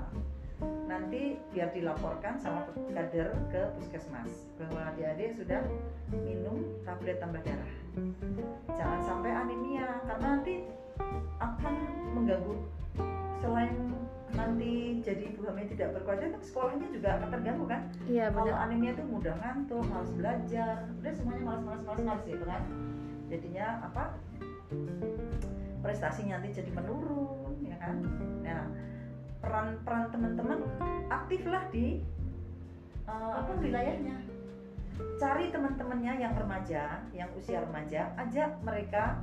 nanti 0.88 1.36
biar 1.52 1.70
dilaporkan 1.76 2.40
sama 2.40 2.66
kader 2.96 3.28
ke 3.52 3.62
puskesmas 3.76 4.48
bahwa 4.56 4.88
adik-adik 4.96 5.36
sudah 5.36 5.62
minum 6.10 6.64
tablet 6.88 7.20
tambah 7.20 7.44
darah. 7.44 7.72
Jangan 8.72 9.02
sampai 9.04 9.32
anemia 9.36 10.00
karena 10.08 10.28
nanti 10.40 10.64
akan 11.44 11.76
mengganggu 12.16 12.56
selain 13.44 13.76
nanti 14.36 15.00
jadi 15.00 15.24
ibu 15.32 15.48
hamil 15.48 15.65
tidak 15.72 15.96
berkualitas 15.96 16.36
kan 16.36 16.42
sekolahnya 16.44 16.88
juga 16.92 17.10
akan 17.18 17.30
terganggu 17.32 17.65
kan? 17.65 17.82
Iya 18.06 18.25
kalau 18.36 18.54
anemia 18.54 18.92
itu 18.94 19.04
mudah 19.08 19.34
ngantuk 19.39 19.84
malas 19.88 20.12
belajar 20.12 20.75
udah 21.01 21.13
semuanya 21.15 21.44
malas 21.44 21.62
malas 21.63 21.82
malas 21.88 22.01
malas 22.04 22.24
gitu 22.27 22.46
kan? 22.46 22.62
Jadinya 23.32 23.65
apa? 23.88 24.04
Prestasinya 25.82 26.39
nanti 26.39 26.60
jadi 26.60 26.72
menurun 26.75 27.56
ya 27.63 27.77
kan? 27.80 27.96
Nah 28.44 28.62
peran 29.39 29.68
peran 29.88 30.04
teman-teman 30.12 30.60
aktiflah 31.08 31.63
di 31.72 32.04
eh, 33.08 33.34
apa 33.39 33.51
wilayahnya. 33.58 34.18
Cari 35.20 35.51
teman-temannya 35.51 36.13
yang 36.24 36.34
remaja 36.36 37.04
yang 37.12 37.27
usia 37.36 37.63
remaja 37.63 38.15
ajak 38.15 38.56
mereka 38.63 39.20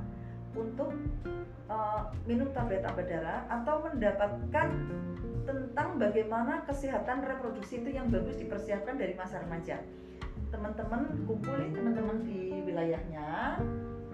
untuk 0.53 0.93
eh, 1.69 2.01
minum 2.29 2.49
tablet 2.53 2.81
tambah 2.85 3.05
darah 3.05 3.45
atau 3.49 3.83
mendapatkan 3.85 4.67
tentang 5.43 5.99
bagaimana 5.99 6.63
kesehatan 6.63 7.27
reproduksi 7.27 7.83
itu 7.83 7.91
yang 7.91 8.07
bagus 8.07 8.39
dipersiapkan 8.39 8.95
dari 8.95 9.13
masa 9.13 9.43
remaja. 9.43 9.83
Teman-teman 10.53 11.27
kumpulin 11.27 11.75
teman-teman 11.75 12.23
di 12.23 12.63
wilayahnya. 12.63 13.59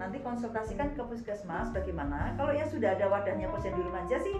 Nanti 0.00 0.16
konsultasikan 0.24 0.96
ke 0.96 1.02
puskesmas 1.04 1.68
bagaimana. 1.76 2.32
Kalau 2.40 2.56
yang 2.56 2.66
sudah 2.66 2.96
ada 2.96 3.06
wadahnya 3.12 3.52
posyandu 3.52 3.84
remaja 3.84 4.16
sih 4.18 4.36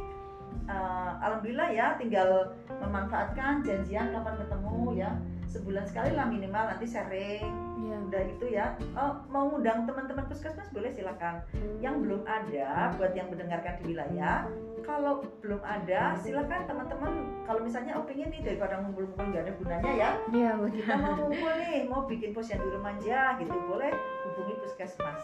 eh, 0.66 1.10
alhamdulillah 1.20 1.68
ya 1.70 1.86
tinggal 2.00 2.56
memanfaatkan 2.80 3.62
janjian 3.62 4.10
kapan 4.10 4.34
ketemu 4.40 4.78
ya 4.96 5.10
sebulan 5.50 5.84
sekali 5.90 6.14
lah 6.14 6.30
minimal 6.30 6.70
nanti 6.70 6.86
sharing. 6.86 7.70
Iya. 7.80 7.96
udah 8.06 8.22
gitu 8.30 8.46
ya. 8.50 8.66
Oh, 8.94 9.18
mau 9.30 9.50
ngundang 9.50 9.82
teman-teman 9.82 10.26
puskesmas 10.30 10.70
boleh 10.70 10.94
silakan. 10.94 11.42
Yang 11.82 12.06
belum 12.06 12.22
ada 12.22 12.94
buat 12.94 13.12
yang 13.18 13.28
mendengarkan 13.34 13.82
di 13.82 13.94
wilayah 13.94 14.46
kalau 14.80 15.22
belum 15.44 15.60
ada 15.62 16.16
silakan 16.18 16.66
teman-teman 16.66 17.12
kalau 17.44 17.60
misalnya 17.62 17.94
oh 17.94 18.02
pengen 18.02 18.32
nih 18.32 18.42
daripada 18.42 18.80
ngumpul-ngumpul 18.82 19.28
nggak 19.30 19.44
ada 19.46 19.52
gunanya 19.54 19.92
ya. 19.94 20.10
Iya 20.32 20.50
kita 20.70 20.94
mau 20.98 21.12
ngumpul 21.18 21.52
nih 21.62 21.78
mau 21.86 22.02
bikin 22.08 22.30
posyandu 22.34 22.68
remaja 22.74 23.38
gitu 23.38 23.54
boleh 23.70 23.92
hubungi 24.26 24.54
puskesmas. 24.64 25.22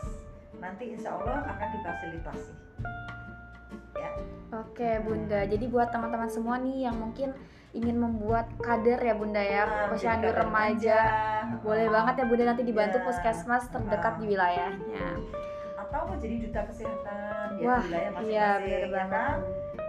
Nanti 0.63 0.95
insya 0.95 1.19
Allah 1.19 1.43
akan 1.51 1.69
difasilitasi. 1.81 2.53
Ya. 3.97 4.11
Oke 4.55 4.91
Bunda. 5.03 5.41
Jadi 5.49 5.65
buat 5.67 5.91
teman-teman 5.91 6.31
semua 6.31 6.61
nih 6.61 6.87
yang 6.87 6.97
mungkin 7.01 7.35
ingin 7.77 7.97
membuat 7.97 8.49
kader 8.59 8.97
ya 8.99 9.13
Bunda 9.13 9.39
ya, 9.39 9.63
Nah, 9.63 9.87
posyandu 9.89 10.27
kader 10.27 10.41
remaja. 10.43 11.01
Boleh 11.61 11.87
banget 11.87 12.15
ya 12.17 12.25
Bunda 12.25 12.45
nanti 12.47 12.63
dibantu 12.63 12.97
Ya. 12.97 13.05
puskesmas 13.05 13.65
terdekat 13.69 14.13
Ah. 14.13 14.19
di 14.19 14.25
wilayahnya. 14.27 15.07
atau 15.77 16.03
mau 16.03 16.19
jadi 16.19 16.43
duta 16.43 16.67
kesehatan 16.67 17.47
ya 17.57 17.65
Wah, 17.65 17.79
di 17.79 17.87
wilayah 17.87 18.03
iya, 18.03 18.11
masing-masing 18.11 18.59
bener 18.59 18.91
ya 18.91 19.05
kan? 19.07 19.37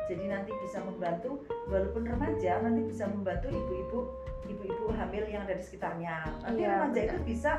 jadi 0.06 0.24
nanti 0.30 0.52
bisa 0.62 0.78
membantu 0.80 1.32
walaupun 1.66 2.04
remaja 2.06 2.52
nanti 2.62 2.82
bisa 2.86 3.04
membantu 3.08 3.48
ibu-ibu 3.50 4.00
ibu-ibu 4.46 4.86
hamil 4.94 5.26
yang 5.26 5.42
ada 5.44 5.58
di 5.58 5.64
sekitarnya 5.64 6.22
nanti 6.40 6.62
Iya, 6.62 6.70
remaja 6.70 6.94
bener. 6.94 7.10
itu 7.10 7.18
bisa 7.26 7.52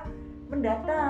mendata 0.46 1.00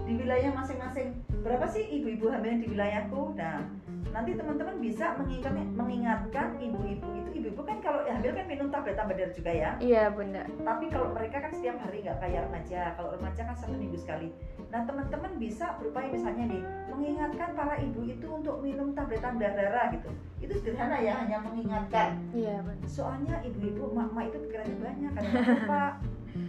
di 0.00 0.12
wilayah 0.16 0.50
masing-masing 0.50 1.08
berapa 1.38 1.68
sih 1.68 1.84
ibu-ibu 1.84 2.26
hamil 2.26 2.56
di 2.56 2.66
wilayahku 2.66 3.36
nah 3.36 3.68
nanti 4.12 4.30
teman-teman 4.34 4.76
bisa 4.80 5.14
mengingat, 5.20 5.54
mengingatkan 5.76 6.56
ibu-ibu 6.56 7.08
itu 7.14 7.30
ibu-ibu 7.42 7.60
kan 7.62 7.78
kalau 7.84 8.00
hamil 8.08 8.32
kan 8.32 8.46
minum 8.48 8.68
tablet 8.72 8.96
tambah 8.96 9.14
darah 9.14 9.34
juga 9.34 9.50
ya. 9.52 9.70
Iya 9.78 10.02
Bunda. 10.12 10.42
tapi 10.64 10.84
kalau 10.88 11.12
mereka 11.12 11.44
kan 11.44 11.52
setiap 11.52 11.76
hari 11.82 12.04
nggak 12.04 12.18
kayak 12.20 12.40
remaja 12.48 12.80
kalau 12.96 13.10
remaja 13.14 13.40
kan 13.44 13.56
satu 13.56 13.74
minggu 13.76 13.98
sekali. 14.00 14.28
Nah 14.68 14.84
teman-teman 14.84 15.32
bisa 15.36 15.76
berupaya 15.80 16.08
misalnya 16.12 16.44
nih 16.48 16.62
mengingatkan 16.90 17.50
para 17.54 17.74
ibu 17.78 18.00
itu 18.04 18.26
untuk 18.26 18.60
minum 18.64 18.92
tablet 18.96 19.20
tambah 19.20 19.50
darah 19.52 19.86
gitu. 19.92 20.10
Itu 20.38 20.52
sederhana 20.58 20.98
ya 21.00 21.12
hanya 21.24 21.38
mengingatkan. 21.44 22.18
Iya 22.32 22.64
Bunda. 22.64 22.86
soalnya 22.88 23.40
ibu-ibu 23.44 23.92
emak-emak 23.92 24.24
itu 24.32 24.38
pikirannya 24.48 24.76
banyak 24.80 25.10
kadang 25.16 25.34
lupa. 25.44 25.84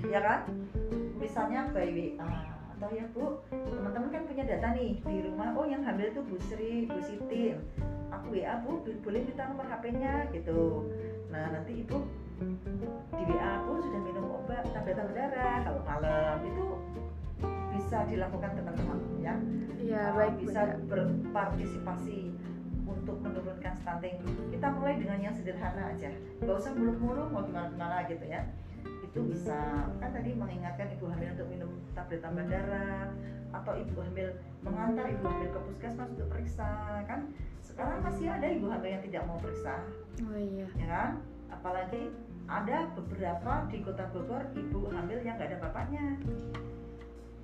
Ya 0.06 0.22
kan? 0.22 0.46
Misalnya 1.18 1.66
by 1.74 1.90
WA 1.90 2.59
atau 2.80 2.96
ya 2.96 3.04
bu? 3.12 3.44
Teman-teman 3.52 4.08
kan 4.08 4.24
punya 4.24 4.44
data 4.48 4.72
nih 4.72 5.04
di 5.04 5.20
rumah. 5.28 5.52
Oh 5.52 5.68
yang 5.68 5.84
hamil 5.84 6.16
itu 6.16 6.24
Bu 6.24 6.40
Sri 6.48 6.88
Bu 6.88 6.96
Siti. 7.04 7.52
Aku 8.08 8.32
WA 8.32 8.56
bu 8.64 8.80
boleh 9.04 9.20
minta 9.28 9.52
nomor 9.52 9.68
HP-nya 9.68 10.32
gitu. 10.32 10.88
Nah 11.28 11.52
nanti 11.52 11.84
ibu 11.84 12.08
di 13.20 13.24
WA 13.36 13.60
aku 13.60 13.84
sudah 13.84 14.00
minum 14.00 14.32
obat 14.32 14.64
tabletan 14.72 15.12
darah 15.12 15.68
kalau 15.68 15.84
malam. 15.84 16.40
Itu 16.48 16.80
bisa 17.76 18.08
dilakukan 18.08 18.52
teman-teman 18.56 19.00
ya. 19.20 19.36
Iya, 19.80 20.02
Uh, 20.12 20.16
baik 20.16 20.36
bisa 20.40 20.62
Bunda. 20.64 20.88
berpartisipasi 20.88 22.32
untuk 22.88 23.20
menurunkan 23.20 23.76
stunting. 23.76 24.24
Kita 24.56 24.68
mulai 24.72 24.96
dengan 24.96 25.20
yang 25.20 25.36
sederhana 25.36 25.92
aja. 25.92 26.16
Nggak 26.40 26.56
usah 26.56 26.72
muluk-muluk 26.80 27.28
mau 27.28 27.44
gimana-gimana 27.44 28.08
gitu 28.08 28.24
ya 28.24 28.48
itu 29.10 29.26
bisa 29.26 29.90
kan 29.98 30.14
tadi 30.14 30.38
mengingatkan 30.38 30.94
ibu 30.94 31.10
hamil 31.10 31.34
untuk 31.34 31.50
minum 31.50 31.72
tablet 31.98 32.22
tambah 32.22 32.46
darah 32.46 33.10
atau 33.50 33.74
ibu 33.74 33.98
hamil 34.06 34.30
mengantar 34.62 35.10
ibu 35.10 35.26
hamil 35.26 35.50
ke 35.50 35.60
puskesmas 35.66 36.14
untuk 36.14 36.30
periksa 36.30 37.02
kan? 37.10 37.26
Sekarang 37.66 38.06
masih 38.06 38.30
ada 38.30 38.46
ibu 38.46 38.70
hamil 38.70 38.90
yang 38.94 39.04
tidak 39.10 39.26
mau 39.26 39.42
periksa 39.42 39.82
Oh 40.22 40.38
iya. 40.38 40.70
ya 40.78 40.88
kan? 40.88 41.10
Apalagi 41.50 42.14
ada 42.46 42.86
beberapa 42.94 43.66
di 43.74 43.82
kota 43.82 44.06
Bogor 44.14 44.46
ibu 44.54 44.94
hamil 44.94 45.26
yang 45.26 45.42
nggak 45.42 45.58
ada 45.58 45.60
bapaknya. 45.66 46.06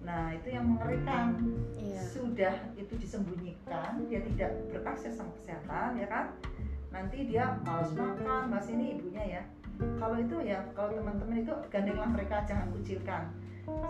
Nah 0.06 0.38
itu 0.38 0.48
yang 0.54 0.70
mengerikan. 0.70 1.34
Iya. 1.82 2.02
sudah 2.06 2.56
itu 2.78 2.94
disembunyikan 3.00 4.06
dia 4.06 4.22
tidak 4.22 4.54
berakses 4.70 5.18
sama 5.18 5.34
kesehatan 5.42 5.98
ya 5.98 6.06
kan? 6.06 6.26
Nanti 6.94 7.26
dia 7.26 7.58
malas 7.66 7.90
makan 7.98 8.54
mas 8.54 8.70
ini 8.70 9.02
ibunya 9.02 9.42
ya 9.42 9.44
kalau 9.98 10.18
itu 10.18 10.36
ya 10.42 10.60
kalau 10.72 10.94
teman-teman 10.94 11.42
itu 11.42 11.54
gandenglah 11.68 12.08
mereka 12.08 12.36
jangan 12.46 12.68
kucilkan 12.72 13.24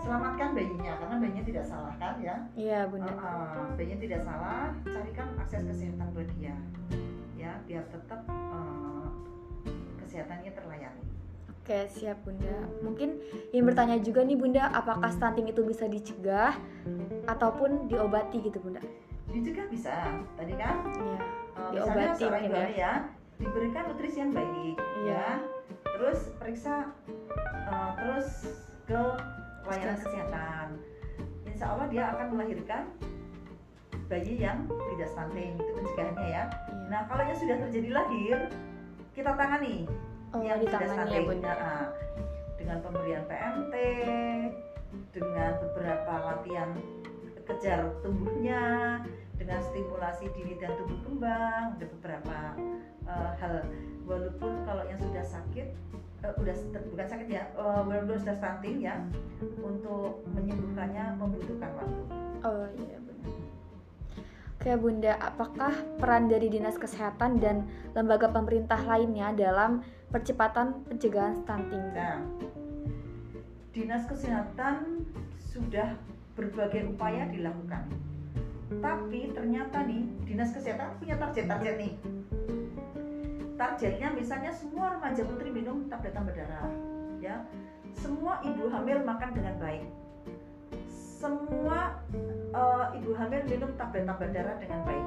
selamatkan 0.00 0.56
bayinya 0.56 0.96
karena 0.96 1.16
bayinya 1.20 1.44
tidak 1.44 1.64
salah 1.68 1.92
kan 2.00 2.16
ya 2.16 2.36
Iya, 2.56 2.88
Bunda. 2.88 3.12
Uh, 3.12 3.20
uh, 3.20 3.68
bayinya 3.76 3.98
tidak 4.00 4.20
salah 4.24 4.72
carikan 4.82 5.28
akses 5.36 5.62
kesehatan 5.68 6.08
buat 6.16 6.28
dia 6.40 6.56
ya 7.36 7.52
biar 7.68 7.84
tetap 7.92 8.24
uh, 8.26 9.06
kesehatannya 10.00 10.52
terlayani 10.52 11.04
Oke, 11.66 11.90
siap 11.90 12.22
Bunda. 12.22 12.62
Mungkin 12.78 13.18
yang 13.50 13.66
bertanya 13.66 13.98
juga 13.98 14.22
nih 14.22 14.38
Bunda, 14.38 14.70
apakah 14.70 15.10
stunting 15.10 15.50
itu 15.50 15.66
bisa 15.66 15.90
dicegah 15.90 16.54
ataupun 17.26 17.90
diobati 17.90 18.38
gitu 18.38 18.62
Bunda? 18.62 18.78
dicegah 19.26 19.66
bisa 19.66 19.90
tadi 20.38 20.54
kan 20.54 20.86
Iya. 20.86 21.18
uh, 21.58 21.70
Diobati 21.74 21.90
misalnya 21.90 22.14
seorang 22.14 22.30
mungkin 22.30 22.46
ibu 22.46 22.56
hamil 22.56 22.78
ya 22.78 22.92
diberikan 23.36 23.82
nutrisi 23.90 24.18
yang 24.22 24.30
baik 24.32 24.76
Iya. 25.02 25.10
ya 25.10 25.26
terus 25.96 26.20
periksa 26.36 26.92
uh, 27.66 27.90
terus 27.96 28.28
ke 28.84 29.02
layanan 29.66 29.96
kesehatan. 29.98 30.68
Insya 31.48 31.66
Allah 31.72 31.86
dia 31.88 32.04
akan 32.12 32.26
melahirkan 32.36 32.84
bayi 34.06 34.38
yang 34.38 34.68
tidak 34.70 35.08
stunting 35.10 35.58
itu 35.58 35.70
pencegahannya 35.74 36.28
ya. 36.30 36.30
Iya. 36.30 36.44
nah 36.86 37.00
kalau 37.10 37.26
yang 37.26 37.34
sudah 37.34 37.56
terjadi 37.66 37.88
lahir 37.90 38.38
kita 39.18 39.34
tangani 39.34 39.88
Oh, 40.34 40.42
yang 40.42 40.58
tidak 40.62 40.84
tangannya 40.84 41.06
stunting. 41.06 41.26
Bunda. 41.26 41.52
Nah, 41.56 41.86
dengan 42.60 42.78
pemberian 42.82 43.24
PMT 43.30 43.74
dengan 45.14 45.50
beberapa 45.60 46.12
latihan 46.28 46.70
kejar 47.46 47.94
tumbuhnya 48.02 48.62
dengan 49.38 49.60
stimulasi 49.70 50.26
dini 50.34 50.58
dan 50.58 50.74
tumbuh 50.74 50.98
kembang 51.06 51.78
ada 51.78 51.86
beberapa 51.94 52.38
uh, 53.06 53.30
hal 53.38 53.62
walaupun 54.06 54.64
kalau 54.64 54.86
yang 54.86 55.00
sudah 55.02 55.24
sakit 55.26 55.74
uh, 56.22 56.32
udah 56.38 56.54
bukan 56.94 57.06
sakit 57.06 57.28
ya 57.28 57.44
uh, 57.58 57.82
walaupun 57.82 58.16
sudah 58.22 58.36
stunting 58.38 58.80
ya 58.86 59.02
untuk 59.60 60.22
menyembuhkannya 60.32 61.18
membutuhkan 61.18 61.70
waktu 61.74 62.02
Oh 62.46 62.68
iya 62.78 62.96
Bunda. 63.02 63.30
Oke 64.54 64.72
Bunda, 64.78 65.12
apakah 65.18 65.74
peran 65.98 66.30
dari 66.30 66.46
Dinas 66.46 66.78
Kesehatan 66.78 67.42
dan 67.42 67.66
lembaga 67.96 68.30
pemerintah 68.30 68.78
lainnya 68.86 69.34
dalam 69.34 69.82
percepatan 70.14 70.86
pencegahan 70.86 71.34
stunting? 71.42 71.82
Nah, 71.90 72.22
dinas 73.74 74.06
kesehatan 74.06 75.04
sudah 75.36 75.98
berbagai 76.38 76.86
upaya 76.86 77.26
dilakukan. 77.28 77.90
Tapi 78.78 79.34
ternyata 79.34 79.82
nih, 79.84 80.06
dinas 80.24 80.54
kesehatan 80.54 80.96
punya 81.02 81.18
target-target 81.18 81.74
nih. 81.82 81.94
Targetnya 83.56 84.12
misalnya 84.12 84.52
semua 84.52 84.92
remaja 84.92 85.24
putri 85.24 85.48
minum 85.48 85.88
tablet 85.88 86.12
tambah 86.12 86.36
darah, 86.36 86.68
ya. 87.24 87.40
Semua 87.96 88.44
ibu 88.44 88.68
hamil 88.68 89.00
makan 89.00 89.32
dengan 89.32 89.56
baik. 89.56 89.88
Semua 90.92 92.04
eh, 92.52 92.86
ibu 93.00 93.16
hamil 93.16 93.48
minum 93.48 93.72
tablet 93.80 94.04
tambah 94.04 94.28
darah 94.28 94.60
dengan 94.60 94.84
baik. 94.84 95.06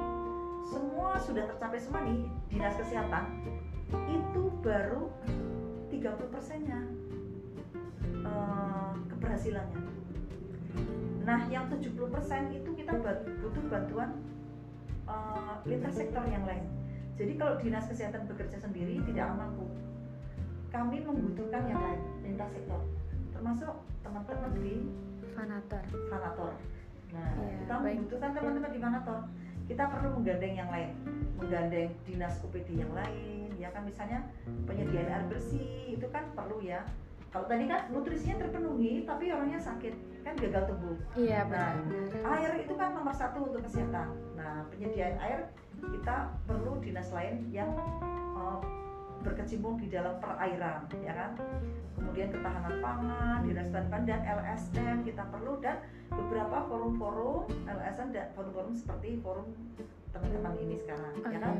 Semua 0.65 1.21
sudah 1.21 1.45
tercapai 1.45 1.77
semua 1.77 2.01
nih 2.09 2.25
dinas 2.49 2.73
kesehatan. 2.73 3.37
Itu 4.09 4.49
baru 4.65 5.13
30 5.93 6.33
persennya 6.33 6.81
eh, 8.25 8.93
keberhasilannya. 9.13 9.81
Nah, 11.21 11.45
yang 11.53 11.69
70% 11.69 12.57
itu 12.57 12.69
kita 12.73 12.97
butuh 12.97 13.65
bantuan 13.69 14.17
eh, 15.05 15.53
lintas 15.69 16.01
sektor 16.01 16.25
yang 16.25 16.49
lain. 16.49 16.78
Jadi 17.19 17.33
kalau 17.35 17.59
dinas 17.59 17.83
kesehatan 17.83 18.23
bekerja 18.25 18.57
sendiri 18.57 19.03
tidak 19.03 19.35
mampu. 19.35 19.67
Kami 20.71 21.03
membutuhkan 21.03 21.67
yang 21.67 21.81
lain, 21.81 21.99
lintas 22.23 22.47
sektor, 22.55 22.79
termasuk 23.35 23.73
teman-teman 23.99 24.51
di 24.55 24.87
Fanator. 25.35 25.83
Fanator. 26.07 26.53
Nah, 27.09 27.29
Iya, 27.35 27.53
kita 27.59 27.73
baik. 27.81 27.95
membutuhkan 27.99 28.31
teman-teman 28.31 28.71
di 28.71 28.79
Fanator. 28.79 29.19
Kita 29.67 29.83
perlu 29.85 30.09
menggandeng 30.15 30.53
yang 30.55 30.69
lain, 30.71 30.89
menggandeng 31.35 31.89
dinas 32.07 32.39
UPD 32.39 32.69
yang 32.79 32.93
lain, 32.95 33.49
ya 33.59 33.69
kan 33.69 33.83
misalnya 33.83 34.23
penyediaan 34.65 35.09
air 35.11 35.25
bersih 35.27 35.93
itu 35.93 36.07
kan 36.09 36.23
perlu 36.33 36.63
ya. 36.63 36.81
Kalau 37.29 37.45
tadi 37.45 37.69
kan 37.69 37.85
nutrisinya 37.93 38.41
terpenuhi, 38.41 39.05
tapi 39.05 39.29
orangnya 39.29 39.61
sakit, 39.61 39.93
kan 40.25 40.33
gagal 40.33 40.73
tumbuh. 40.73 40.97
Iya 41.13 41.45
Nah, 41.45 41.77
benar. 41.85 42.25
air 42.39 42.51
itu 42.65 42.73
kan 42.73 42.97
nomor 42.97 43.13
satu 43.13 43.45
untuk 43.45 43.61
kesehatan. 43.61 44.09
Nah, 44.33 44.65
penyediaan 44.73 45.17
air 45.21 45.39
kita 45.81 46.33
perlu 46.45 46.79
dinas 46.83 47.09
lain 47.15 47.47
yang 47.49 47.71
uh, 48.35 48.59
berkecimpung 49.23 49.75
di 49.75 49.91
dalam 49.91 50.15
perairan, 50.23 50.87
ya 51.03 51.11
kan? 51.11 51.31
Kemudian 51.99 52.31
ketahanan 52.31 52.75
pangan, 52.79 53.39
dinas 53.43 53.67
pangan 53.67 54.03
dan 54.07 54.21
LSM 54.23 55.03
kita 55.03 55.23
perlu 55.27 55.59
dan 55.59 55.83
beberapa 56.07 56.63
forum-forum 56.71 57.51
LSM 57.67 58.15
dan 58.15 58.31
forum-forum 58.33 58.73
seperti 58.73 59.19
forum 59.19 59.51
teman-teman 60.15 60.55
ini 60.63 60.75
sekarang, 60.79 61.13
ya 61.19 61.39
kan? 61.39 61.55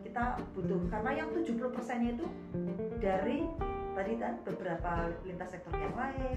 Kita 0.00 0.24
butuh 0.56 0.80
karena 0.88 1.10
yang 1.24 1.28
70 1.34 1.74
persennya 1.74 2.10
itu 2.16 2.26
dari 3.02 3.44
tadi 3.94 4.12
kan 4.18 4.34
beberapa 4.42 5.12
lintas 5.22 5.54
sektor 5.54 5.74
yang 5.76 5.94
lain, 5.94 6.36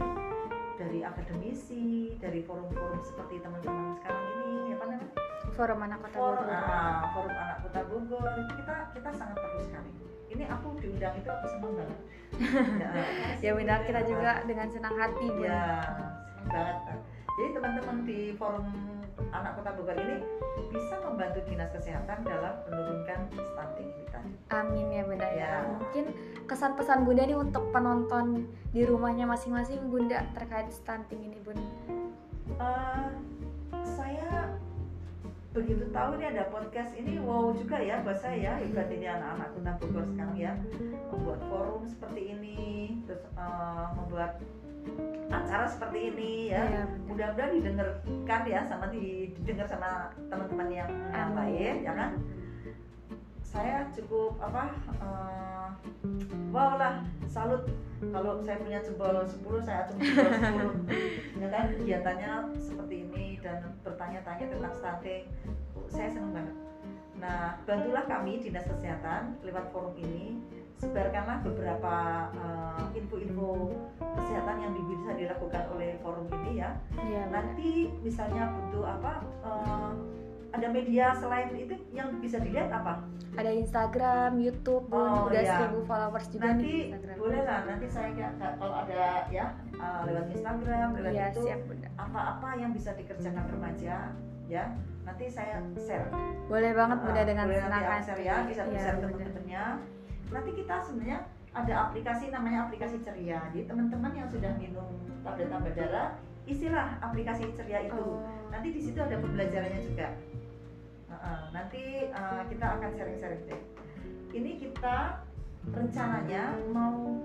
dari 0.77 1.01
akademisi, 1.01 2.13
dari 2.21 2.45
forum-forum 2.45 3.01
seperti 3.01 3.41
teman-teman 3.41 3.97
sekarang 3.97 4.25
ini, 4.45 4.77
apa 4.77 4.83
namanya? 4.85 5.26
Forum 5.57 5.79
Anak 5.81 5.99
Kota 6.05 6.13
forum, 6.13 6.45
Bogor. 6.45 6.53
ah, 6.53 7.01
forum 7.17 7.33
anak 7.33 7.57
kota 7.65 7.81
Bogor 7.89 8.23
itu 8.37 8.53
kita 8.61 8.75
kita 8.93 9.09
sangat 9.09 9.37
perlu 9.41 9.61
sekali. 9.65 9.91
Ini 10.29 10.43
aku 10.45 10.67
diundang 10.77 11.17
itu 11.17 11.29
aku 11.33 11.45
senang 11.49 11.73
banget. 11.73 11.99
ya, 13.41 13.49
Ya 13.49 13.51
Bunda, 13.57 13.75
kita 13.81 14.01
juga 14.05 14.31
dengan 14.45 14.67
senang 14.69 14.93
hati 14.93 15.25
Bunda. 15.33 15.49
Ya, 15.49 15.65
senang 16.29 16.47
banget. 16.53 16.77
Jadi 17.37 17.49
teman-teman 17.53 17.97
di 18.05 18.19
forum 18.37 18.67
anak 19.33 19.51
kota 19.57 19.69
Bogor 19.73 19.97
ini 19.97 20.15
bisa 20.69 20.95
membantu 21.01 21.39
dinas 21.49 21.69
kesehatan 21.73 22.21
dalam 22.21 22.53
menurunkan 22.69 23.19
stunting 23.33 23.89
ini 23.89 24.05
tadi. 24.13 24.31
Amin 24.53 24.87
ya 24.93 25.01
Bunda 25.09 25.25
ya. 25.33 25.41
Ya. 25.41 25.53
Mungkin 25.73 26.05
kesan 26.45 26.77
pesan 26.77 27.01
Bunda 27.01 27.25
nih 27.25 27.33
untuk 27.33 27.73
penonton 27.73 28.45
di 28.69 28.85
rumahnya 28.85 29.25
masing-masing 29.25 29.89
Bunda 29.89 30.21
terkait 30.37 30.69
stunting 30.69 31.33
ini 31.33 31.41
Bunda. 31.41 31.65
Saya 32.57 33.06
begitu 35.57 35.89
tahu 35.89 36.21
ini 36.21 36.25
ada 36.37 36.45
podcast 36.53 36.93
ini 36.93 37.17
wow 37.17 37.49
juga 37.49 37.81
ya 37.81 38.05
buat 38.05 38.21
saya 38.21 38.61
hebat 38.61 38.93
ini 38.93 39.09
anak-anak 39.09 39.49
kota 39.57 39.71
Bogor 39.81 40.05
sekarang 40.13 40.37
ya 40.37 40.53
membuat 41.09 41.41
forum 41.49 41.81
seperti 41.89 42.21
ini 42.37 42.57
terus 43.09 43.25
eh, 43.33 43.87
membuat 43.97 44.37
acara 45.27 45.67
seperti 45.67 46.13
ini 46.13 46.31
ya. 46.53 46.61
Iya, 46.63 46.83
mudah-mudahan 47.09 47.51
didengarkan 47.59 48.41
ya 48.47 48.61
sama 48.63 48.85
di- 48.93 49.33
didengar 49.41 49.67
sama 49.67 50.13
teman-teman 50.31 50.69
yang 50.71 50.91
lain 51.35 51.75
ya 51.83 51.91
kan 51.91 52.11
saya 53.57 53.89
cukup 53.89 54.37
apa 54.37 54.69
eh, 55.01 55.69
wow 56.53 56.77
lah 56.77 57.01
salut. 57.25 57.65
Kalau 57.97 58.37
saya 58.45 58.61
punya 58.61 58.77
jempol 58.85 59.25
10 59.25 59.41
saya 59.65 59.89
cuma 59.89 60.05
jempol 60.05 60.69
10 60.85 61.41
ya 61.41 61.47
kan? 61.49 61.65
Kegiatannya 61.73 62.31
seperti 62.61 62.95
ini 63.09 63.41
dan 63.41 63.73
bertanya-tanya 63.81 64.45
tentang 64.53 64.73
stunting. 64.77 65.25
Saya 65.89 66.13
senang 66.13 66.37
banget. 66.37 66.55
Nah 67.17 67.57
bantulah 67.65 68.05
kami 68.05 68.45
dinas 68.45 68.69
kesehatan 68.69 69.41
lewat 69.41 69.73
forum 69.73 69.97
ini 69.97 70.37
sebarkanlah 70.77 71.41
beberapa 71.41 72.29
eh, 72.37 73.01
info-info 73.01 73.73
kesehatan 73.97 74.61
yang 74.61 74.73
bisa 74.77 75.17
dilakukan 75.17 75.63
oleh 75.73 75.97
forum 76.05 76.29
ini 76.45 76.61
ya. 76.61 76.77
Bunda. 76.93 77.33
nanti 77.33 77.89
misalnya 78.05 78.53
butuh 78.53 78.85
apa 78.85 79.13
eh, 79.41 79.66
ada 80.67 80.75
media 80.75 81.15
selain 81.15 81.47
itu 81.55 81.79
yang 81.95 82.11
bisa 82.19 82.43
dilihat 82.43 82.67
apa? 82.67 82.99
Ada 83.39 83.55
Instagram, 83.55 84.35
YouTube, 84.35 84.91
Oh, 84.91 85.31
udah 85.31 85.39
iya. 85.39 85.63
1000 85.71 85.87
followers 85.87 86.27
juga 86.27 86.43
nih 86.43 86.51
nanti 86.51 86.73
Instagram. 86.91 87.15
boleh 87.15 87.41
lah 87.47 87.59
nanti 87.63 87.87
saya 87.87 88.27
kalau 88.35 88.75
ada 88.83 89.03
ya 89.31 89.45
uh, 89.79 90.01
lewat 90.03 90.27
Instagram 90.35 90.87
lewat 90.99 91.11
Iya, 91.15 91.25
itu 91.31 91.43
apa-apa 91.95 92.49
yang 92.59 92.71
bisa 92.75 92.91
dikerjakan 92.99 93.47
remaja 93.47 94.11
ya. 94.51 94.63
Nanti 95.07 95.25
saya 95.31 95.63
share. 95.79 96.11
Boleh 96.51 96.75
banget 96.75 96.97
Bunda 96.99 97.23
Uh, 97.23 97.27
dengan 97.31 97.45
boleh 97.47 97.63
senang 97.63 97.83
aku 97.87 98.03
share 98.03 98.21
ya 98.27 98.35
bisa 98.43 98.63
Iya, 98.67 98.79
share 98.83 98.97
teman-temannya. 98.99 99.63
Nanti 100.27 100.49
kita 100.51 100.75
sebenarnya 100.83 101.19
ada 101.55 101.73
aplikasi 101.87 102.25
namanya 102.27 102.59
aplikasi 102.67 102.99
ceria. 102.99 103.39
Jadi 103.55 103.71
teman-teman 103.71 104.11
yang 104.11 104.27
sudah 104.27 104.51
minum 104.59 104.91
tablet 105.23 105.47
tambah 105.47 105.71
darah 105.71 106.19
isilah 106.43 106.99
aplikasi 106.99 107.55
ceria 107.55 107.87
itu. 107.87 108.03
Oh. 108.03 108.19
nanti 108.47 108.71
di 108.71 108.79
situ 108.79 108.95
ada 108.95 109.19
pembelajarannya 109.19 109.83
juga 109.83 110.07
Nanti 111.55 112.05
uh, 112.11 112.43
kita 112.47 112.65
akan 112.77 112.89
sharing-sharing 112.93 113.43
deh. 113.47 113.61
Ini 114.35 114.51
kita 114.61 115.25
rencananya 115.73 116.55
mau 116.69 117.17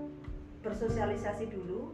bersosialisasi 0.63 1.51
dulu 1.51 1.93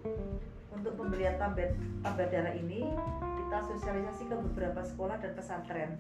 untuk 0.72 0.94
pembelian 0.96 1.36
tablet 1.36 1.76
tambah 2.06 2.26
darah 2.30 2.56
ini. 2.56 2.88
Kita 3.20 3.58
sosialisasi 3.66 4.30
ke 4.30 4.36
beberapa 4.38 4.86
sekolah 4.86 5.18
dan 5.20 5.32
pesantren. 5.34 5.92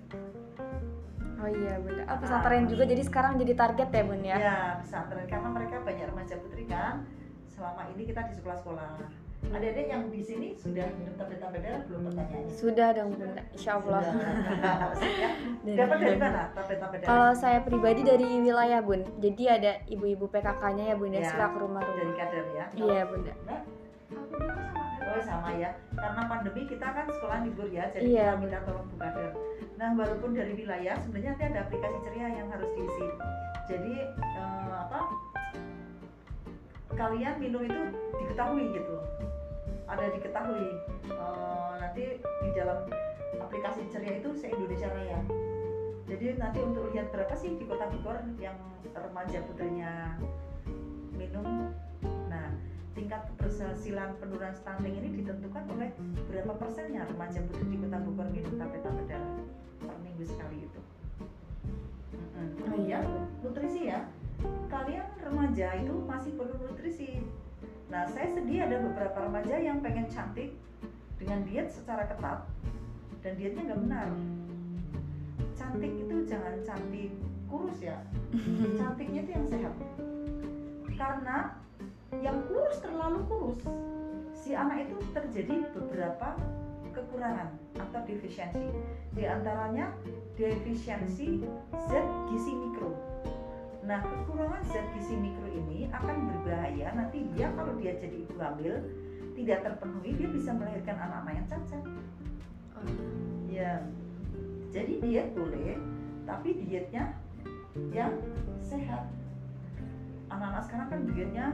Oh 1.40 1.50
iya 1.50 1.80
Bunda. 1.82 2.04
Oh, 2.06 2.18
pesantren 2.20 2.68
juga. 2.68 2.84
jadi 2.84 3.04
sekarang 3.04 3.40
jadi 3.40 3.54
target 3.56 3.90
ya 3.90 4.04
Bun 4.06 4.22
ya. 4.22 4.38
ya 4.38 4.58
pesantren. 4.80 5.26
Karena 5.26 5.50
mereka 5.50 5.82
banyak 5.82 6.06
remaja 6.14 6.36
putri 6.40 6.64
kan. 6.70 7.04
Selama 7.50 7.90
ini 7.92 8.08
kita 8.08 8.30
di 8.30 8.34
sekolah-sekolah 8.38 9.29
adik-adik 9.50 9.88
yang 9.88 10.04
di 10.12 10.22
sini 10.22 10.48
sudah 10.54 10.86
minum 10.94 11.16
tablet 11.16 11.40
darah 11.40 11.82
belum 11.88 12.02
pertanyaannya 12.06 12.54
Sudah 12.54 12.88
dong 12.94 13.10
Bunda, 13.16 13.42
insya 13.50 13.72
Allah. 13.80 14.02
Sudah. 14.04 14.34
Ya. 15.60 15.76
dapat 15.76 15.98
dari 16.00 16.18
mana 16.18 16.42
tablet 16.54 16.78
darah 16.78 17.08
Kalau 17.08 17.32
saya 17.34 17.60
pribadi 17.64 18.02
dari 18.04 18.28
wilayah 18.40 18.80
Bun, 18.80 19.02
jadi 19.18 19.44
ada 19.58 19.72
ibu-ibu 19.88 20.28
PKK-nya 20.28 20.92
ya 20.92 20.96
Bunda, 20.96 21.18
Ya, 21.18 21.30
suka 21.30 21.46
ke 21.46 21.50
dari 21.50 21.64
rumah-rumah. 21.64 22.16
kader 22.16 22.46
ya 22.52 22.66
Iya 22.76 23.02
Bunda. 23.08 23.34
Nah, 23.46 23.60
Oh 25.10 25.22
sama 25.26 25.50
ya, 25.58 25.74
karena 25.98 26.22
pandemi 26.30 26.70
kita 26.70 26.86
kan 26.86 27.10
sekolah 27.10 27.42
libur 27.42 27.66
ya, 27.74 27.90
jadi 27.90 28.06
Iya, 28.06 28.26
kita 28.30 28.34
minta 28.38 28.60
tolong 28.62 28.86
Bu 28.86 28.96
Kader. 29.02 29.34
Nah 29.74 29.90
walaupun 29.98 30.38
dari 30.38 30.54
wilayah, 30.54 30.94
sebenarnya 31.02 31.34
nanti 31.34 31.46
ada 31.50 31.60
aplikasi 31.66 31.98
ceria 32.06 32.28
yang 32.30 32.48
harus 32.54 32.70
diisi. 32.78 33.08
Jadi 33.66 33.94
eh, 34.06 34.70
apa? 34.70 35.10
Kalian 36.94 37.36
minum 37.40 37.64
itu 37.64 37.82
diketahui 38.18 38.76
gitu, 38.76 38.96
ada 39.88 40.06
diketahui. 40.14 40.68
Eh, 41.10 41.74
nanti 41.80 42.04
di 42.22 42.50
dalam 42.54 42.86
aplikasi 43.40 43.88
ceria 43.90 44.20
itu 44.20 44.30
se 44.36 44.52
Indonesia 44.52 44.90
Raya. 44.92 45.20
Jadi 46.10 46.42
nanti 46.42 46.60
untuk 46.66 46.90
lihat 46.90 47.14
berapa 47.14 47.34
sih 47.38 47.54
di 47.56 47.66
kota 47.70 47.86
Bogor 47.94 48.18
yang 48.42 48.58
remaja 48.90 49.46
putrinya 49.46 50.18
minum. 51.14 51.72
Nah, 52.28 52.50
tingkat 52.98 53.30
keberhasilan 53.38 54.18
penurunan 54.18 54.56
stunting 54.58 54.98
ini 54.98 55.22
ditentukan 55.22 55.64
oleh 55.72 55.94
berapa 56.28 56.58
persennya 56.58 57.06
remaja 57.06 57.46
putri 57.46 57.64
di 57.70 57.78
kota 57.78 57.98
Bogor 58.02 58.28
minum 58.34 58.54
tablet-tablet 58.58 59.08
darah 59.08 59.34
per 59.86 59.98
minggu 60.02 60.26
sekali 60.26 60.66
itu. 60.66 60.82
Mm-mm. 62.10 62.48
Kemudian 62.58 63.06
nutrisi 63.46 63.94
ya, 63.94 64.04
kalian 64.72 65.08
remaja 65.22 65.68
itu 65.80 65.96
masih 66.06 66.32
perlu 66.36 66.56
nutrisi. 66.64 67.24
Nah, 67.90 68.06
saya 68.06 68.30
sedih 68.32 68.70
ada 68.70 68.78
beberapa 68.80 69.26
remaja 69.26 69.58
yang 69.58 69.82
pengen 69.82 70.06
cantik 70.08 70.54
dengan 71.18 71.44
diet 71.44 71.74
secara 71.74 72.06
ketat 72.06 72.46
dan 73.26 73.34
dietnya 73.36 73.74
nggak 73.74 73.82
benar. 73.84 74.10
Cantik 75.58 75.92
itu 75.92 76.16
jangan 76.30 76.56
cantik 76.64 77.12
kurus 77.50 77.80
ya, 77.82 77.98
cantiknya 78.80 79.26
itu 79.26 79.32
yang 79.34 79.48
sehat. 79.50 79.74
Karena 80.96 81.58
yang 82.22 82.38
kurus 82.48 82.78
terlalu 82.82 83.20
kurus 83.26 83.62
si 84.34 84.58
anak 84.58 84.88
itu 84.88 84.98
terjadi 85.14 85.68
beberapa 85.78 86.34
kekurangan 86.90 87.54
atau 87.78 88.02
defisiensi 88.08 88.66
di 89.14 89.24
antaranya 89.30 89.94
defisiensi 90.36 91.46
zat 91.86 92.08
gizi 92.34 92.54
mikro 92.56 92.92
nah 93.80 94.04
kekurangan 94.04 94.62
zat 94.68 94.86
gizi 94.96 95.16
mikro 95.16 95.48
ini 95.48 95.88
akan 95.90 96.16
berbahaya. 96.30 96.92
Nanti 96.94 97.26
dia 97.34 97.48
kalau 97.56 97.74
dia 97.80 97.96
jadi 97.98 98.18
ibu 98.28 98.36
hamil 98.38 98.76
tidak 99.40 99.60
terpenuhi 99.64 100.12
dia 100.20 100.30
bisa 100.30 100.52
melahirkan 100.52 100.98
anak-anak 101.00 101.34
yang 101.40 101.48
cacat. 101.48 101.84
Oh, 102.76 102.86
ya. 103.48 103.72
Jadi 104.70 104.94
diet 105.02 105.34
boleh 105.34 105.80
tapi 106.28 106.50
dietnya 106.62 107.18
yang 107.90 108.14
sehat. 108.62 109.10
Anak-anak 110.30 110.64
sekarang 110.70 110.88
kan 110.92 111.00
dietnya 111.10 111.46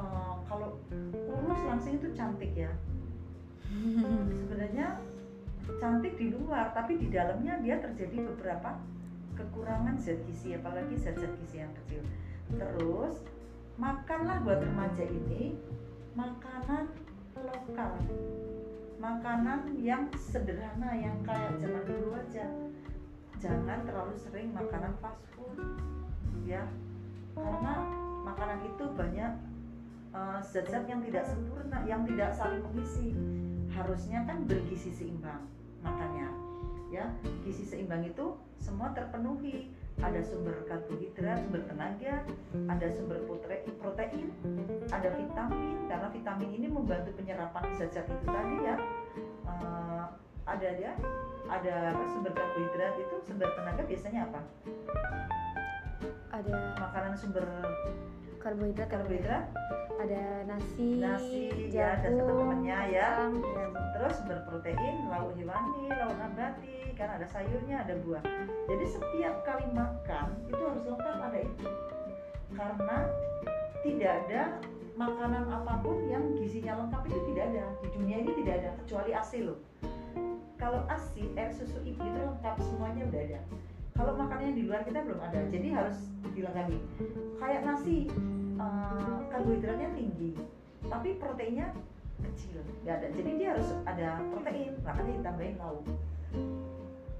eh, 0.00 0.34
kalau 0.48 0.80
kurus 1.12 1.60
langsung 1.68 1.94
itu 2.00 2.08
cantik 2.16 2.52
ya. 2.56 2.72
Sebenarnya 4.40 4.98
cantik 5.80 6.14
di 6.20 6.32
luar 6.32 6.72
tapi 6.76 7.00
di 7.00 7.08
dalamnya 7.08 7.56
dia 7.64 7.80
terjadi 7.80 8.32
beberapa 8.32 8.76
kekurangan 9.34 9.98
zat 9.98 10.18
gizi 10.26 10.54
apalagi 10.54 10.94
zat-zat 10.98 11.30
gizi 11.42 11.62
yang 11.62 11.72
kecil. 11.82 12.02
Terus 12.54 13.22
makanlah 13.76 14.38
buat 14.46 14.62
remaja 14.62 15.04
ini 15.04 15.58
makanan 16.14 16.90
lokal. 17.38 17.92
Makanan 19.02 19.76
yang 19.76 20.08
sederhana 20.16 20.96
yang 20.96 21.18
kayak 21.26 21.58
zaman 21.60 21.82
dulu 21.84 22.16
aja. 22.16 22.46
Jangan 23.42 23.84
terlalu 23.84 24.16
sering 24.16 24.48
makanan 24.54 24.94
fast 25.02 25.20
food 25.34 25.58
ya. 26.46 26.64
Karena 27.34 27.74
makanan 28.24 28.62
itu 28.64 28.84
banyak 28.94 29.32
eh, 30.14 30.40
zat-zat 30.40 30.86
yang 30.86 31.02
tidak 31.04 31.26
sempurna 31.26 31.82
yang 31.84 32.06
tidak 32.06 32.30
saling 32.32 32.62
mengisi. 32.62 33.12
Harusnya 33.74 34.22
kan 34.22 34.46
bergizi 34.46 34.94
seimbang 34.94 35.42
makannya 35.82 36.43
ya. 36.94 37.06
Gizi 37.42 37.66
seimbang 37.66 38.06
itu 38.06 38.38
semua 38.62 38.94
terpenuhi. 38.94 39.74
Ada 39.94 40.26
sumber 40.26 40.66
karbohidrat 40.66 41.38
sumber 41.46 41.62
tenaga 41.70 42.26
ada 42.66 42.86
sumber 42.90 43.22
prote- 43.30 43.62
protein 43.78 44.34
ada 44.90 45.08
vitamin. 45.14 45.86
Karena 45.86 46.08
vitamin 46.10 46.50
ini 46.50 46.66
membantu 46.66 47.14
penyerapan 47.14 47.62
zat-zat 47.78 48.06
itu 48.10 48.26
tadi 48.26 48.56
ya. 48.62 48.76
Eh, 49.46 50.04
ada 50.44 50.70
ya 50.76 50.92
ada 51.46 51.94
sumber 52.10 52.34
karbohidrat 52.34 52.98
itu 52.98 53.16
sumber 53.22 53.48
tenaga 53.54 53.82
biasanya 53.86 54.26
apa? 54.26 54.40
Ada 56.34 56.56
makanan 56.82 57.14
sumber 57.14 57.46
karbohidrat, 58.44 58.84
ya, 58.84 58.92
karbohidrat. 58.92 59.44
Ada 59.94 60.22
nasi, 60.44 60.88
Nasi, 61.00 61.44
ya, 61.72 61.96
jagung, 61.96 62.28
teman-temannya 62.28 62.78
ya. 62.92 63.08
kentang, 63.24 63.32
ya, 63.40 63.64
Bunda. 63.72 63.88
terus 63.96 64.16
berprotein 64.28 64.96
lauk 65.08 65.32
hewani 65.32 65.82
lauk 65.88 66.14
nabati 66.20 66.92
kan 66.92 67.08
ada 67.16 67.26
sayurnya 67.32 67.80
ada 67.88 67.94
buah. 68.04 68.20
Jadi 68.68 68.84
setiap 68.84 69.34
kali 69.48 69.66
makan 69.72 70.28
itu 70.44 70.60
harus 70.60 70.84
lengkap 70.84 71.16
ada 71.24 71.40
itu. 71.40 71.66
Karena 72.52 72.98
tidak 73.80 74.12
ada 74.28 74.42
makanan 74.94 75.44
apa 75.48 75.72
pun 75.80 75.96
yang 76.06 76.36
gizinya 76.36 76.84
lengkap 76.84 77.02
itu 77.08 77.18
tidak 77.32 77.44
ada. 77.54 77.64
Di 77.80 77.88
dunia 77.96 78.16
ini 78.20 78.30
tidak 78.44 78.54
ada 78.60 78.70
kecuali 78.84 79.10
ASI 79.16 79.40
loh. 79.40 79.58
Kalau 80.60 80.84
ASI 80.86 81.32
air 81.34 81.50
susu 81.50 81.80
ibu 81.82 81.98
itu 81.98 82.20
lengkap 82.20 82.56
semuanya 82.60 83.08
udah 83.08 83.22
ada 83.24 83.40
kalau 83.94 84.12
makanannya 84.18 84.54
di 84.58 84.62
luar 84.66 84.82
kita 84.82 85.06
belum 85.06 85.20
ada 85.22 85.40
jadi 85.48 85.68
harus 85.70 85.98
dilengkapi 86.34 86.76
kayak 87.38 87.62
nasi 87.62 88.10
eh, 88.58 89.18
karbohidratnya 89.30 89.88
tinggi 89.94 90.34
tapi 90.90 91.16
proteinnya 91.16 91.72
kecil 92.20 92.60
nggak 92.84 92.96
ada. 93.00 93.08
Jadi 93.16 93.30
dia 93.40 93.48
harus 93.56 93.68
ada 93.88 94.20
protein 94.30 94.72
makanya 94.84 95.12
ditambahin 95.20 95.56
lauk. 95.56 95.84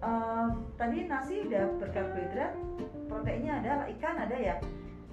Eh, 0.04 0.48
tadi 0.76 0.98
nasi 1.08 1.34
udah 1.48 1.64
berkarbohidrat 1.80 2.52
proteinnya 3.08 3.52
ada 3.62 3.72
ikan 3.96 4.16
ada 4.20 4.36
ya 4.36 4.56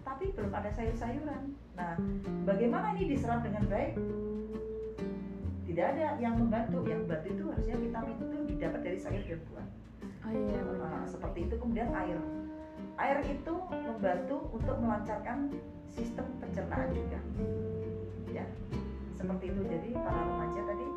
tapi 0.01 0.33
belum 0.33 0.51
ada 0.51 0.69
sayur-sayuran. 0.73 1.53
Nah 1.77 1.95
bagaimana 2.43 2.97
ini 2.97 3.15
diserap 3.15 3.45
dengan 3.45 3.63
baik? 3.69 3.95
Tidak 5.69 5.85
ada. 5.95 6.19
Yang 6.19 6.33
membantu 6.41 6.83
yang 6.89 7.05
membantu 7.05 7.27
itu 7.31 7.43
harusnya 7.47 7.75
vitamin 7.79 8.17
itu 8.19 8.37
didapat 8.49 8.79
dari 8.83 8.97
sayur 8.99 9.23
dan 9.23 9.39
buah 9.47 9.67
oh 10.25 10.31
iya 10.31 10.59
Nah, 10.61 10.65
benar 10.69 11.05
seperti 11.09 11.39
itu. 11.49 11.55
Kemudian 11.57 11.89
air. 11.93 12.19
Air 12.97 13.17
itu 13.25 13.53
membantu 13.71 14.37
untuk 14.53 14.75
melancarkan 14.77 15.49
sistem 15.89 16.25
pencernaan 16.41 16.89
juga. 16.93 17.19
Ya 18.31 18.45
seperti 19.17 19.53
itu. 19.53 19.61
Jadi 19.69 19.89
para 19.97 20.21
remaja 20.21 20.59
tadi 20.65 20.87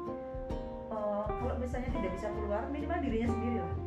eh, 0.93 1.25
kalau 1.29 1.55
misalnya 1.61 1.91
tidak 1.93 2.11
bisa 2.17 2.29
keluar 2.33 2.63
minimal 2.73 2.99
dirinya 3.05 3.29
sendiri 3.29 3.59
lah 3.61 3.84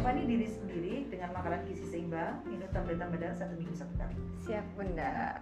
Kompani 0.00 0.24
diri 0.24 0.48
sendiri 0.48 1.12
dengan 1.12 1.28
makanan 1.36 1.60
gizi 1.68 1.84
seimbang, 1.92 2.40
minum 2.48 2.64
tablet 2.72 2.96
tambah 2.96 3.20
darah 3.20 3.36
satu 3.36 3.52
minggu 3.52 3.76
satu 3.76 3.92
kali. 4.00 4.16
Siap 4.48 4.64
Bunda. 4.72 5.36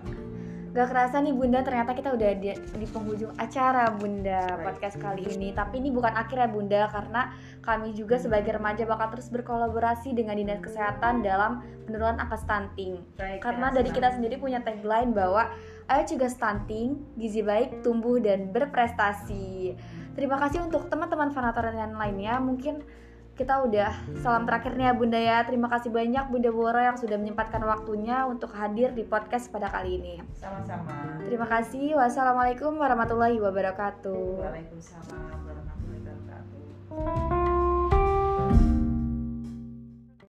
Gak 0.75 0.87
kerasa 0.91 1.23
nih 1.23 1.31
Bunda, 1.31 1.63
ternyata 1.63 1.95
kita 1.95 2.11
udah 2.19 2.31
di, 2.43 2.51
di 2.59 2.87
penghujung 2.91 3.39
acara 3.39 3.87
Bunda 3.95 4.59
Baik. 4.59 4.67
podcast 4.67 4.99
kali 4.99 5.31
ini. 5.31 5.55
Tapi 5.55 5.79
ini 5.79 5.95
bukan 5.95 6.11
akhir 6.11 6.43
ya 6.43 6.51
Bunda, 6.51 6.91
karena 6.91 7.31
kami 7.63 7.95
juga 7.95 8.19
sebagai 8.19 8.51
remaja 8.51 8.83
bakal 8.83 9.15
terus 9.15 9.31
berkolaborasi 9.31 10.11
dengan 10.19 10.35
Dinas 10.35 10.59
Kesehatan 10.59 11.23
dalam 11.23 11.63
penurunan 11.87 12.19
angka 12.19 12.43
stunting. 12.43 12.99
Baik, 13.15 13.39
Karena 13.39 13.71
ya, 13.71 13.79
dari 13.79 13.95
kita 13.95 14.11
sendiri 14.11 14.43
punya 14.43 14.59
tagline 14.67 15.15
bahwa 15.15 15.55
ayo 15.87 16.03
cegah 16.03 16.35
stunting, 16.35 16.99
gizi 17.15 17.47
baik, 17.47 17.87
tumbuh 17.87 18.19
dan 18.19 18.51
berprestasi. 18.51 19.79
Terima 20.19 20.35
kasih 20.43 20.67
untuk 20.67 20.91
teman-teman 20.91 21.31
fanatorian 21.31 21.95
lainnya. 21.95 22.43
Mungkin 22.43 23.07
kita 23.39 23.63
udah 23.63 23.95
salam 24.19 24.43
terakhir 24.43 24.75
nih 24.75 24.91
ya 24.91 24.93
Bunda 24.99 25.21
ya. 25.23 25.39
Terima 25.47 25.71
kasih 25.71 25.95
banyak 25.95 26.27
Bunda 26.27 26.51
Boro 26.51 26.81
yang 26.83 26.99
sudah 26.99 27.15
menyempatkan 27.15 27.63
waktunya 27.63 28.27
untuk 28.27 28.51
hadir 28.59 28.91
di 28.91 29.07
podcast 29.07 29.47
pada 29.55 29.71
kali 29.71 30.03
ini. 30.03 30.15
Sama-sama. 30.35 31.23
Terima 31.23 31.47
kasih. 31.47 31.95
Wassalamualaikum 31.95 32.75
warahmatullahi 32.75 33.39
wabarakatuh. 33.39 34.43
Waalaikumsalam 34.43 35.39
warahmatullahi 35.47 36.03
wabarakatuh. 36.03 37.38